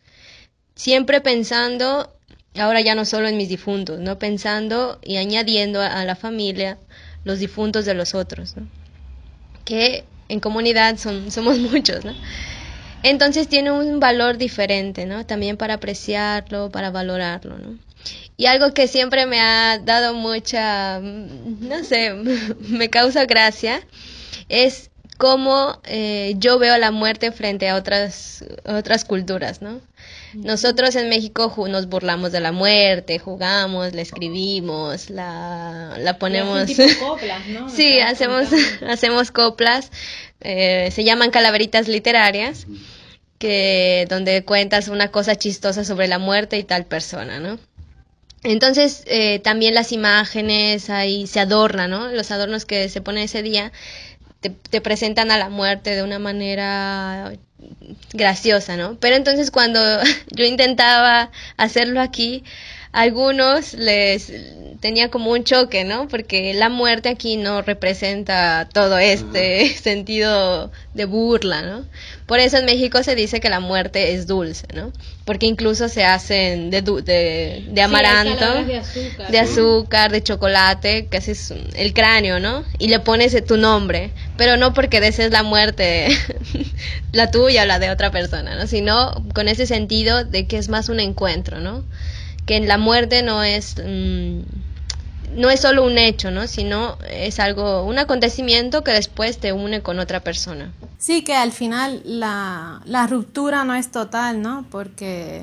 siempre 0.75 1.21
pensando, 1.21 2.13
ahora 2.57 2.81
ya 2.81 2.95
no 2.95 3.05
solo 3.05 3.29
en 3.29 3.37
mis 3.37 3.49
difuntos, 3.49 4.01
¿no? 4.01 4.19
Pensando 4.19 4.99
y 5.03 5.17
añadiendo 5.17 5.81
a, 5.81 6.05
la 6.05 6.17
familia 6.17 6.79
los 7.25 7.39
difuntos 7.39 7.85
de 7.85 7.95
los 7.95 8.15
otros, 8.15 8.57
¿no? 8.57 8.67
Que 9.65 10.05
en 10.29 10.41
comunidad 10.41 10.97
son, 10.99 11.31
somos 11.31 11.59
muchos, 11.59 12.05
¿no? 12.05 12.15
Entonces 13.03 13.49
tiene 13.49 13.73
un 13.73 13.99
valor 13.99 14.39
diferente, 14.39 15.07
¿no? 15.07 15.27
También 15.27 15.57
para 15.57 15.75
apreciarlo, 15.75 16.71
para 16.71 16.91
valorarlo, 16.91 17.59
¿no? 17.59 17.79
Y 18.37 18.47
algo 18.47 18.73
que 18.75 18.89
siempre 18.89 19.27
me 19.27 19.41
ha 19.41 19.79
dado 19.79 20.15
mucha, 20.15 20.99
no 21.01 21.85
sé, 21.85 22.13
me 22.61 22.91
causa 22.91 23.27
gracia, 23.27 23.81
es 24.49 24.91
cómo 25.19 25.81
eh, 25.85 26.35
yo 26.39 26.59
veo 26.59 26.79
la 26.79 26.91
muerte 26.91 27.31
frente 27.31 27.69
a 27.69 27.77
otras, 27.77 28.45
otras 28.65 29.05
culturas, 29.05 29.63
¿no? 29.63 29.81
Nosotros 30.35 30.97
en 30.97 31.09
México 31.09 31.53
nos 31.69 31.89
burlamos 31.89 32.33
de 32.33 32.41
la 32.41 32.53
muerte, 32.53 33.19
jugamos, 33.19 33.95
la 33.95 34.03
escribimos, 34.03 35.11
la, 35.11 35.97
la 35.99 36.19
ponemos... 36.19 36.71
coplas, 37.01 37.47
¿no? 37.49 37.69
sí, 37.69 38.01
hacemos, 38.01 38.49
hacemos 38.89 39.31
coplas, 39.31 39.91
eh, 40.41 40.91
se 40.93 41.05
llaman 41.05 41.31
calaveritas 41.31 41.89
literarias, 41.89 42.67
que 43.39 44.07
donde 44.09 44.45
cuentas 44.45 44.89
una 44.89 45.11
cosa 45.11 45.37
chistosa 45.37 45.85
sobre 45.85 46.09
la 46.09 46.19
muerte 46.19 46.59
y 46.59 46.65
tal 46.65 46.87
persona, 46.87 47.41
¿no? 47.41 47.59
Entonces 48.45 49.05
eh, 49.07 49.39
también 49.39 49.75
las 49.75 49.93
imágenes 49.93 50.91
ahí 50.91 51.27
se 51.27 51.39
adornan, 51.39 51.91
¿no? 51.91 52.09
Los 52.11 52.31
adornos 52.33 52.65
que 52.65 52.89
se 52.89 53.01
ponen 53.01 53.25
ese 53.25 53.43
día 53.43 53.73
te, 54.51 54.81
presentan 54.81 55.31
a 55.31 55.39
la 55.39 55.49
muerte 55.49 55.95
de 55.95 56.03
una 56.03 56.19
manera 56.19 57.33
graciosa, 58.13 58.77
¿no? 58.77 58.99
Pero 58.99 59.17
entonces 59.17 59.51
cuando 59.51 59.81
yo 60.37 60.45
intentaba 60.45 61.31
hacerlo 61.57 62.01
aquí, 62.01 62.45
algunos 62.93 63.73
les 63.73 64.31
tenía 64.81 65.11
como 65.11 65.31
un 65.31 65.45
choque, 65.45 65.85
¿no? 65.85 66.09
Porque 66.09 66.53
la 66.55 66.69
muerte 66.69 67.09
aquí 67.09 67.37
no 67.37 67.63
representa 67.63 68.69
todo 68.71 68.99
este 68.99 69.75
sentido 69.83 70.71
de 70.93 71.05
burla, 71.07 71.63
¿no? 71.63 71.85
Por 72.27 72.41
eso 72.41 72.59
en 72.59 72.67
México 72.67 73.03
se 73.03 73.15
dice 73.15 73.41
que 73.41 73.49
la 73.49 73.61
muerte 73.61 74.13
es 74.13 74.27
dulce, 74.27 74.67
¿no? 74.75 74.93
Porque 75.25 75.47
incluso 75.47 75.89
se 75.89 76.05
hacen 76.05 76.71
de, 76.71 76.83
de, 76.83 77.65
de 77.69 77.83
amaranto, 77.83 78.59
sí, 78.59 78.65
de, 78.65 78.77
azúcar, 78.79 79.31
de 79.31 79.39
azúcar, 79.39 80.13
de 80.13 80.23
chocolate, 80.23 81.07
que 81.07 81.17
es 81.19 81.55
el 81.75 81.95
cráneo, 81.95 82.41
¿no? 82.41 82.65
Y 82.79 82.89
le 82.89 82.99
pones 82.99 83.37
tu 83.47 83.57
nombre, 83.57 84.11
pero 84.37 84.57
no 84.57 84.75
porque 84.75 85.01
desees 85.01 85.31
la 85.31 85.43
muerte, 85.43 86.09
la 87.13 87.31
tuya 87.31 87.63
o 87.63 87.67
la 87.67 87.79
de 87.79 87.91
otra 87.91 88.11
persona, 88.11 88.57
¿no? 88.57 88.67
Sino 88.67 89.25
con 89.35 89.49
ese 89.49 89.67
sentido 89.67 90.25
de 90.25 90.47
que 90.47 90.59
es 90.59 90.69
más 90.69 90.89
un 90.89 91.01
encuentro, 91.01 91.61
¿no? 91.61 91.85
Que 92.47 92.61
la 92.61 92.79
muerte 92.79 93.23
no 93.23 93.43
es 93.43 93.77
mmm, 93.77 94.41
no 95.37 95.51
es 95.51 95.61
solo 95.61 95.85
un 95.85 95.99
hecho, 95.99 96.31
¿no? 96.31 96.47
Sino 96.47 96.99
es 97.09 97.41
algo, 97.41 97.85
un 97.85 97.99
acontecimiento 97.99 98.85
que 98.85 98.93
después 98.93 99.39
te 99.39 99.53
une 99.53 99.83
con 99.83 99.99
otra 99.99 100.21
persona. 100.21 100.73
Sí, 100.99 101.23
que 101.23 101.35
al 101.35 101.53
final 101.53 102.03
la, 102.05 102.83
la 102.85 103.07
ruptura 103.07 103.65
no 103.65 103.75
es 103.75 103.91
total, 103.91 104.43
¿no? 104.43 104.67
Porque 104.71 105.43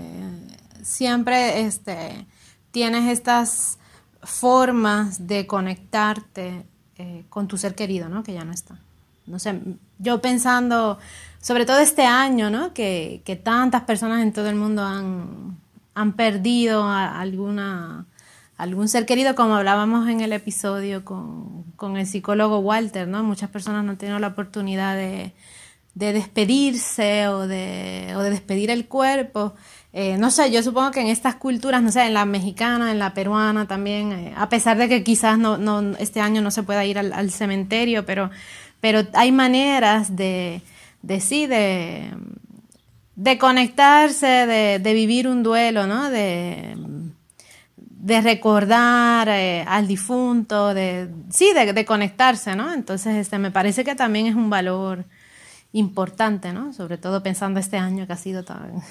siempre 0.83 1.61
este, 1.61 2.25
tienes 2.71 3.11
estas 3.11 3.77
formas 4.21 5.27
de 5.27 5.47
conectarte 5.47 6.65
eh, 6.97 7.23
con 7.29 7.47
tu 7.47 7.57
ser 7.57 7.75
querido, 7.75 8.09
¿no? 8.09 8.23
Que 8.23 8.33
ya 8.33 8.43
no 8.43 8.53
está. 8.53 8.79
No 9.25 9.39
sé, 9.39 9.59
yo 9.99 10.21
pensando, 10.21 10.97
sobre 11.41 11.65
todo 11.65 11.79
este 11.79 12.03
año, 12.03 12.49
¿no? 12.49 12.73
Que, 12.73 13.21
que 13.25 13.35
tantas 13.35 13.83
personas 13.83 14.21
en 14.21 14.33
todo 14.33 14.49
el 14.49 14.55
mundo 14.55 14.83
han 14.83 15.58
han 15.99 16.13
perdido 16.13 16.83
a 16.83 17.19
alguna, 17.19 18.05
algún 18.55 18.87
ser 18.87 19.05
querido, 19.05 19.35
como 19.35 19.55
hablábamos 19.55 20.07
en 20.07 20.21
el 20.21 20.31
episodio 20.31 21.03
con, 21.03 21.63
con, 21.75 21.97
el 21.97 22.07
psicólogo 22.07 22.59
Walter, 22.59 23.05
¿no? 23.05 23.21
Muchas 23.21 23.49
personas 23.49 23.83
no 23.83 23.91
han 23.91 23.97
tenido 23.97 24.17
la 24.17 24.27
oportunidad 24.27 24.95
de, 24.95 25.33
de 25.95 26.13
despedirse 26.13 27.27
o 27.27 27.47
de, 27.47 28.13
o 28.15 28.21
de, 28.21 28.29
despedir 28.29 28.71
el 28.71 28.87
cuerpo. 28.87 29.55
Eh, 29.91 30.17
no 30.17 30.31
sé, 30.31 30.51
yo 30.51 30.63
supongo 30.63 30.91
que 30.91 31.01
en 31.01 31.07
estas 31.07 31.35
culturas, 31.35 31.81
no 31.83 31.91
sé, 31.91 32.03
en 32.03 32.13
la 32.13 32.23
mexicana, 32.23 32.91
en 32.91 32.99
la 32.99 33.13
peruana 33.13 33.67
también, 33.67 34.13
eh, 34.13 34.33
a 34.37 34.47
pesar 34.47 34.77
de 34.77 34.87
que 34.87 35.03
quizás 35.03 35.37
no, 35.37 35.57
no, 35.57 35.97
este 35.97 36.21
año 36.21 36.41
no 36.41 36.51
se 36.51 36.63
pueda 36.63 36.85
ir 36.85 36.97
al, 36.97 37.11
al 37.11 37.31
cementerio, 37.31 38.05
pero, 38.05 38.29
pero 38.79 39.01
hay 39.15 39.33
maneras 39.33 40.15
de, 40.15 40.61
de 41.01 41.19
sí, 41.19 41.45
de, 41.45 42.13
de 43.19 43.37
conectarse, 43.37 44.25
de, 44.25 44.79
de, 44.79 44.93
vivir 44.93 45.27
un 45.27 45.43
duelo, 45.43 45.85
¿no? 45.85 46.09
De, 46.09 46.73
de 47.75 48.21
recordar 48.21 49.27
eh, 49.27 49.65
al 49.67 49.87
difunto, 49.87 50.73
de, 50.73 51.09
sí, 51.29 51.51
de, 51.53 51.73
de, 51.73 51.85
conectarse, 51.85 52.55
¿no? 52.55 52.73
Entonces, 52.73 53.17
este, 53.17 53.37
me 53.37 53.51
parece 53.51 53.83
que 53.83 53.93
también 53.93 54.27
es 54.27 54.35
un 54.35 54.49
valor 54.49 55.03
importante, 55.73 56.53
¿no? 56.53 56.71
Sobre 56.71 56.97
todo 56.97 57.21
pensando 57.21 57.59
este 57.59 57.75
año 57.75 58.07
que 58.07 58.13
ha 58.13 58.17
sido 58.17 58.45
tan, 58.45 58.81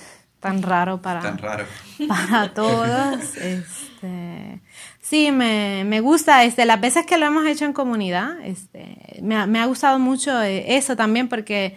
tan 0.41 0.61
raro 0.63 1.01
para, 1.01 1.21
tan 1.23 1.39
raro. 1.39 1.65
para 2.07 2.53
todos. 2.53 3.19
Este, 3.99 4.61
sí, 5.01 5.33
me, 5.33 5.85
me 5.85 6.01
gusta, 6.01 6.45
este, 6.45 6.67
las 6.67 6.81
veces 6.81 7.07
que 7.07 7.17
lo 7.17 7.27
hemos 7.27 7.47
hecho 7.47 7.65
en 7.65 7.73
comunidad, 7.73 8.39
este, 8.45 9.19
me, 9.23 9.45
me 9.47 9.59
ha 9.59 9.65
gustado 9.65 9.99
mucho 9.99 10.41
eh, 10.43 10.77
eso 10.77 10.95
también 10.95 11.29
porque 11.29 11.77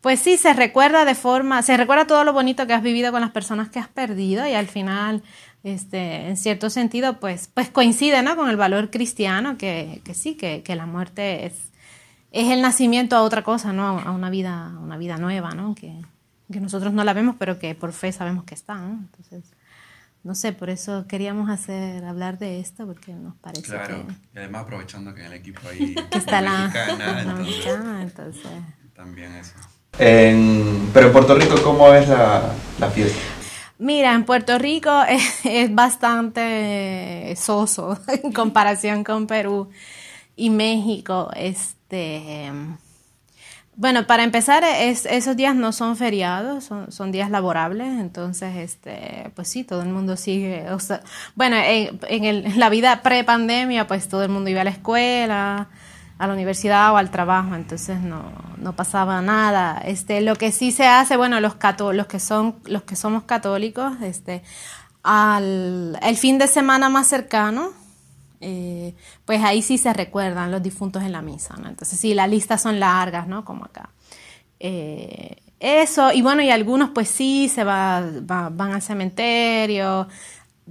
pues 0.00 0.20
sí, 0.20 0.36
se 0.36 0.54
recuerda 0.54 1.04
de 1.04 1.14
forma, 1.14 1.62
se 1.62 1.76
recuerda 1.76 2.06
todo 2.06 2.24
lo 2.24 2.32
bonito 2.32 2.66
que 2.66 2.72
has 2.72 2.82
vivido 2.82 3.12
con 3.12 3.20
las 3.20 3.30
personas 3.30 3.68
que 3.68 3.78
has 3.78 3.88
perdido 3.88 4.46
y 4.46 4.54
al 4.54 4.66
final, 4.66 5.22
este, 5.62 6.28
en 6.28 6.36
cierto 6.36 6.70
sentido, 6.70 7.20
pues, 7.20 7.48
pues 7.52 7.68
coincide, 7.68 8.22
¿no? 8.22 8.34
Con 8.34 8.48
el 8.48 8.56
valor 8.56 8.90
cristiano 8.90 9.58
que, 9.58 10.00
que 10.04 10.14
sí, 10.14 10.36
que, 10.36 10.62
que, 10.62 10.74
la 10.74 10.86
muerte 10.86 11.44
es, 11.44 11.52
es 12.32 12.50
el 12.50 12.62
nacimiento 12.62 13.14
a 13.14 13.22
otra 13.22 13.42
cosa, 13.42 13.74
¿no? 13.74 13.98
A 13.98 14.10
una 14.12 14.30
vida, 14.30 14.72
una 14.80 14.96
vida 14.96 15.18
nueva, 15.18 15.50
¿no? 15.50 15.74
Que, 15.74 15.94
que 16.50 16.60
nosotros 16.60 16.94
no 16.94 17.04
la 17.04 17.12
vemos, 17.12 17.36
pero 17.38 17.58
que 17.58 17.74
por 17.74 17.92
fe 17.92 18.10
sabemos 18.10 18.44
que 18.44 18.54
está, 18.54 18.76
¿no? 18.76 18.92
Entonces, 18.92 19.52
no 20.22 20.34
sé, 20.34 20.54
por 20.54 20.70
eso 20.70 21.06
queríamos 21.06 21.50
hacer, 21.50 22.04
hablar 22.06 22.38
de 22.38 22.60
esto, 22.60 22.86
porque 22.86 23.12
nos 23.12 23.36
parece 23.36 23.66
claro. 23.66 24.06
que... 24.06 24.12
y 24.34 24.38
además 24.38 24.62
aprovechando 24.62 25.14
que 25.14 25.20
en 25.20 25.26
el 25.26 25.32
equipo 25.34 25.60
ahí 25.68 25.94
que 26.10 26.18
está 26.18 26.40
la, 26.40 26.68
mexicana, 26.68 26.96
la 27.12 27.20
entonces, 27.20 27.46
mexicana, 27.46 28.02
entonces... 28.02 28.52
también 28.94 29.32
eso. 29.34 29.56
En, 30.00 30.90
pero 30.94 31.08
en 31.08 31.12
Puerto 31.12 31.34
Rico, 31.34 31.56
¿cómo 31.62 31.92
es 31.92 32.08
la, 32.08 32.52
la 32.78 32.90
fiesta? 32.90 33.20
Mira, 33.78 34.14
en 34.14 34.24
Puerto 34.24 34.58
Rico 34.58 35.02
es, 35.08 35.44
es, 35.44 35.74
bastante 35.74 37.34
soso 37.36 37.98
en 38.08 38.32
comparación 38.34 39.04
con 39.04 39.26
Perú 39.26 39.68
y 40.36 40.48
México. 40.48 41.30
Este, 41.36 42.50
bueno, 43.76 44.06
para 44.06 44.22
empezar, 44.22 44.64
es, 44.64 45.04
esos 45.04 45.36
días 45.36 45.54
no 45.54 45.70
son 45.70 45.98
feriados, 45.98 46.64
son, 46.64 46.90
son, 46.90 47.12
días 47.12 47.30
laborables, 47.30 47.88
entonces, 48.00 48.56
este, 48.56 49.30
pues 49.34 49.48
sí, 49.48 49.64
todo 49.64 49.82
el 49.82 49.90
mundo 49.90 50.16
sigue. 50.16 50.70
O 50.70 50.80
sea, 50.80 51.02
bueno, 51.34 51.56
en, 51.56 52.00
en, 52.08 52.24
el, 52.24 52.46
en 52.46 52.58
la 52.58 52.70
vida 52.70 53.02
pre-pandemia, 53.02 53.86
pues 53.86 54.08
todo 54.08 54.22
el 54.22 54.30
mundo 54.30 54.48
iba 54.48 54.62
a 54.62 54.64
la 54.64 54.70
escuela 54.70 55.68
a 56.20 56.26
la 56.26 56.34
universidad 56.34 56.92
o 56.92 56.98
al 56.98 57.10
trabajo, 57.10 57.54
entonces 57.54 57.98
no, 57.98 58.30
no 58.58 58.76
pasaba 58.76 59.22
nada. 59.22 59.80
Este, 59.86 60.20
lo 60.20 60.36
que 60.36 60.52
sí 60.52 60.70
se 60.70 60.86
hace, 60.86 61.16
bueno, 61.16 61.40
los, 61.40 61.56
los, 61.94 62.06
que, 62.06 62.20
son, 62.20 62.56
los 62.66 62.82
que 62.82 62.94
somos 62.94 63.22
católicos, 63.22 63.94
este, 64.02 64.42
al 65.02 65.98
el 66.02 66.16
fin 66.18 66.36
de 66.36 66.46
semana 66.46 66.90
más 66.90 67.06
cercano, 67.06 67.70
eh, 68.42 68.94
pues 69.24 69.42
ahí 69.42 69.62
sí 69.62 69.78
se 69.78 69.94
recuerdan 69.94 70.50
los 70.50 70.62
difuntos 70.62 71.02
en 71.04 71.12
la 71.12 71.22
misa, 71.22 71.56
¿no? 71.56 71.70
Entonces 71.70 71.98
sí, 71.98 72.12
las 72.12 72.28
listas 72.28 72.60
son 72.60 72.78
largas, 72.78 73.26
¿no? 73.26 73.42
Como 73.46 73.64
acá. 73.64 73.88
Eh, 74.58 75.36
eso, 75.58 76.12
y 76.12 76.20
bueno, 76.20 76.42
y 76.42 76.50
algunos 76.50 76.90
pues 76.90 77.08
sí, 77.08 77.48
se 77.48 77.64
va, 77.64 78.04
van 78.22 78.72
al 78.72 78.82
cementerio. 78.82 80.06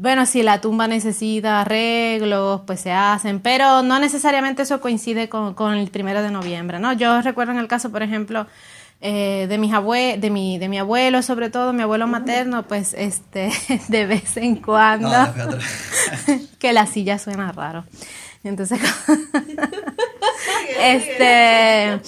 Bueno, 0.02 0.26
si 0.26 0.44
la 0.44 0.62
tumba 0.62 0.88
necesita 0.88 1.60
arreglos, 1.60 2.62
pues 2.66 2.80
se 2.80 2.94
hacen, 2.94 3.42
pero 3.42 3.84
no 3.84 4.00
necesariamente 4.00 4.62
eso 4.62 4.80
coincide 4.80 5.28
con, 5.28 5.54
con 5.54 5.74
el 5.74 5.90
primero 5.92 6.22
de 6.22 6.32
noviembre, 6.32 6.80
¿no? 6.80 6.94
Yo 6.94 7.22
recuerdo 7.22 7.52
en 7.52 7.60
el 7.60 7.68
caso, 7.68 7.92
por 7.92 8.02
ejemplo, 8.02 8.48
eh, 9.02 9.48
de 9.50 9.58
mis 9.58 9.74
abue 9.74 10.18
de 10.18 10.30
mi 10.30 10.58
de 10.58 10.68
mi 10.68 10.78
abuelo 10.78 11.22
sobre 11.22 11.50
todo 11.50 11.72
mi 11.72 11.84
abuelo 11.84 12.06
materno 12.06 12.64
pues 12.64 12.94
este 12.94 13.50
de 13.88 14.06
vez 14.06 14.36
en 14.36 14.58
cuando 14.58 15.10
que 16.60 16.74
la 16.74 16.86
silla 16.86 17.20
suena 17.20 17.52
raro. 17.52 17.86
Entonces 18.44 18.80
este 20.82 22.00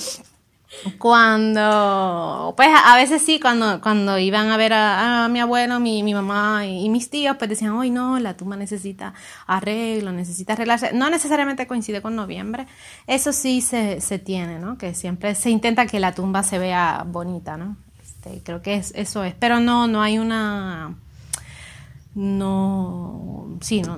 cuando, 0.98 2.54
pues 2.58 2.70
a 2.74 2.96
veces 2.96 3.22
sí, 3.22 3.40
cuando, 3.40 3.82
cuando 3.82 4.18
iban 4.18 4.50
a 4.50 4.58
ver 4.58 4.74
a, 4.74 5.28
mi 5.30 5.40
abuelo, 5.40 5.80
mi, 5.80 6.04
mi 6.04 6.14
mamá 6.14 6.66
y, 6.66 6.90
mis 6.90 7.10
tíos, 7.10 7.38
pues 7.38 7.50
decían, 7.50 7.72
hoy 7.72 7.90
no, 7.90 8.20
la 8.20 8.36
tumba 8.36 8.56
necesita 8.56 9.14
arreglo, 9.48 10.12
necesita 10.12 10.54
arreglarse. 10.54 10.94
No 10.94 11.10
necesariamente 11.10 11.68
coincide 11.68 12.02
con 12.02 12.16
noviembre, 12.16 12.68
eso 13.08 13.34
sí 13.34 13.62
se, 13.62 14.02
se 14.02 14.20
tiene, 14.20 14.60
¿no? 14.60 14.78
Que 14.78 14.94
siempre 14.94 15.36
se 15.36 15.50
intenta 15.50 15.86
que 15.86 16.00
la 16.00 16.14
tumba 16.14 16.44
se 16.44 16.58
vea 16.58 17.06
bonita, 17.08 17.58
¿no? 17.58 17.78
Este, 18.02 18.42
creo 18.44 18.62
que 18.62 18.76
es, 18.76 18.94
eso 18.96 19.24
es, 19.24 19.34
pero 19.36 19.60
no, 19.60 19.88
no 19.88 20.02
hay 20.02 20.18
una, 20.20 20.96
no, 22.16 23.58
sí, 23.62 23.82
no, 23.82 23.98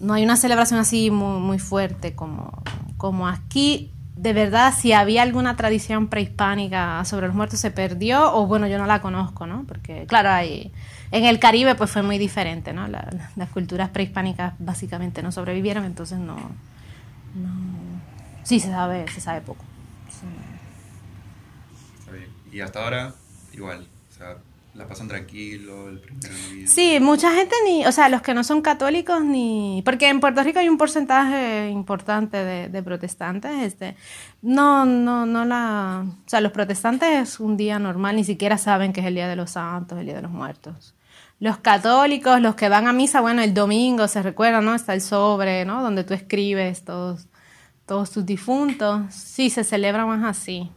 no, 0.00 0.14
hay 0.14 0.24
una 0.24 0.36
celebración 0.36 0.80
así 0.80 1.10
muy, 1.10 1.40
muy 1.40 1.58
fuerte 1.58 2.14
como, 2.14 2.62
como 2.96 3.26
aquí 3.28 3.90
de 4.24 4.32
verdad 4.32 4.72
si 4.74 4.94
había 4.94 5.20
alguna 5.20 5.54
tradición 5.54 6.08
prehispánica 6.08 7.04
sobre 7.04 7.26
los 7.26 7.36
muertos 7.36 7.60
se 7.60 7.70
perdió 7.70 8.34
o 8.34 8.46
bueno, 8.46 8.66
yo 8.66 8.78
no 8.78 8.86
la 8.86 9.02
conozco, 9.02 9.46
¿no? 9.46 9.64
Porque 9.68 10.06
claro, 10.06 10.30
hay, 10.30 10.72
en 11.10 11.26
el 11.26 11.38
Caribe 11.38 11.74
pues 11.74 11.90
fue 11.90 12.02
muy 12.02 12.16
diferente, 12.16 12.72
¿no? 12.72 12.88
las 12.88 13.48
culturas 13.52 13.90
prehispánicas 13.90 14.54
básicamente 14.58 15.22
no 15.22 15.30
sobrevivieron, 15.30 15.84
entonces 15.84 16.18
no, 16.18 16.36
no 17.34 17.50
sí 18.44 18.60
se 18.60 18.68
sabe, 18.68 19.06
se 19.12 19.20
sabe 19.20 19.42
poco. 19.42 19.62
Y 22.50 22.60
hasta 22.60 22.82
ahora 22.82 23.12
igual, 23.52 23.86
o 24.10 24.14
sea, 24.14 24.38
la 24.74 24.88
pasan 24.88 25.06
tranquilo, 25.06 25.88
el 25.88 26.00
primero 26.00 26.34
de 26.34 26.66
Sí, 26.66 26.98
mucha 27.00 27.32
gente 27.32 27.54
ni, 27.64 27.86
o 27.86 27.92
sea, 27.92 28.08
los 28.08 28.22
que 28.22 28.34
no 28.34 28.42
son 28.42 28.60
católicos 28.60 29.24
ni, 29.24 29.82
porque 29.84 30.08
en 30.08 30.18
Puerto 30.18 30.42
Rico 30.42 30.58
hay 30.58 30.68
un 30.68 30.76
porcentaje 30.76 31.68
importante 31.70 32.44
de, 32.68 32.82
protestantes, 32.82 33.52
este, 33.62 33.96
no, 34.42 34.84
no, 34.84 35.26
no 35.26 35.44
la, 35.44 36.04
o 36.04 36.28
sea, 36.28 36.40
los 36.40 36.50
protestantes 36.50 37.38
un 37.38 37.56
día 37.56 37.78
normal 37.78 38.16
ni 38.16 38.24
siquiera 38.24 38.58
saben 38.58 38.92
que 38.92 39.00
es 39.00 39.06
el 39.06 39.14
Día 39.14 39.28
de 39.28 39.36
los 39.36 39.52
Santos, 39.52 39.98
el 39.98 40.06
Día 40.06 40.16
de 40.16 40.22
los 40.22 40.32
Muertos. 40.32 40.94
Los 41.40 41.58
católicos, 41.58 42.40
los 42.40 42.54
que 42.54 42.68
van 42.68 42.88
a 42.88 42.92
misa, 42.92 43.20
bueno, 43.20 43.42
el 43.42 43.54
domingo 43.54 44.08
se 44.08 44.22
recuerda, 44.22 44.60
¿no? 44.60 44.74
Está 44.74 44.94
el 44.94 45.00
sobre, 45.00 45.64
¿no? 45.64 45.82
Donde 45.82 46.04
tú 46.04 46.14
escribes 46.14 46.84
todos, 46.84 47.26
todos 47.86 48.10
tus 48.12 48.24
difuntos. 48.24 49.12
Sí, 49.12 49.50
se 49.50 49.64
celebra 49.64 50.06
más 50.06 50.24
así. 50.24 50.70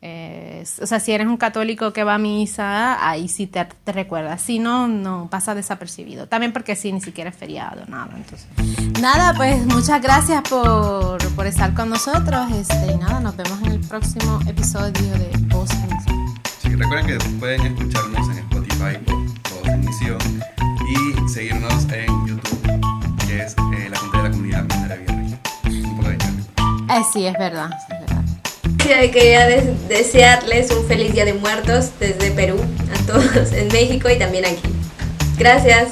Eh, 0.00 0.64
o 0.80 0.86
sea, 0.86 1.00
si 1.00 1.10
eres 1.10 1.26
un 1.26 1.36
católico 1.36 1.92
que 1.92 2.04
va 2.04 2.14
a 2.14 2.18
misa, 2.18 3.08
ahí 3.08 3.28
sí 3.28 3.46
te, 3.46 3.64
te 3.64 3.92
recuerdas. 3.92 4.40
Si 4.40 4.58
no, 4.58 4.86
no 4.86 5.28
pasa 5.30 5.54
desapercibido. 5.54 6.28
También 6.28 6.52
porque 6.52 6.76
sí, 6.76 6.92
ni 6.92 7.00
siquiera 7.00 7.30
es 7.30 7.36
feriado, 7.36 7.84
nada. 7.88 8.10
Entonces, 8.16 8.46
nada, 9.00 9.34
pues 9.34 9.64
muchas 9.66 10.00
gracias 10.00 10.42
por, 10.48 11.18
por 11.34 11.46
estar 11.46 11.74
con 11.74 11.90
nosotros. 11.90 12.50
Este, 12.52 12.92
y 12.92 12.96
nada, 12.96 13.20
nos 13.20 13.36
vemos 13.36 13.60
en 13.62 13.72
el 13.72 13.80
próximo 13.80 14.40
episodio 14.46 15.12
de 15.14 15.30
Voz 15.48 15.70
en 15.72 15.88
Sí, 16.62 16.74
recuerden 16.74 17.06
que 17.06 17.24
pueden 17.38 17.60
escucharnos 17.62 18.28
en 18.28 18.38
Spotify 18.38 18.98
Voz 19.06 19.68
en 19.68 19.80
Misión 19.80 20.18
y 20.88 21.28
seguirnos 21.28 21.84
en 21.92 22.26
YouTube, 22.26 23.26
que 23.26 23.42
es 23.42 23.52
eh, 23.52 23.88
la 23.90 23.98
cuenta 23.98 24.18
de 24.18 24.22
la 24.22 24.30
comunidad 24.30 24.64
minera 24.64 24.96
Virrey. 24.96 25.38
Un 25.84 25.96
poco 25.96 26.08
de 26.08 26.14
eh, 26.16 27.04
sí, 27.12 27.26
es 28.92 28.98
verdad. 28.98 29.12
Quería 29.12 29.46
desearles 29.88 30.70
un 30.70 30.86
feliz 30.86 31.12
Día 31.12 31.24
de 31.24 31.34
Muertos 31.34 31.90
desde 31.98 32.30
Perú 32.30 32.58
a 32.94 33.06
todos 33.06 33.52
en 33.52 33.68
México 33.68 34.08
y 34.08 34.18
también 34.18 34.44
aquí. 34.44 34.62
Gracias. 35.36 35.90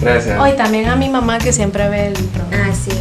Gracias. 0.00 0.40
Hoy 0.40 0.52
también 0.52 0.88
a 0.88 0.96
mi 0.96 1.08
mamá 1.08 1.38
que 1.38 1.52
siempre 1.52 1.88
ve 1.88 2.08
el 2.08 2.14
programa. 2.14 2.68
Ah, 2.70 2.74
sí. 2.74 2.92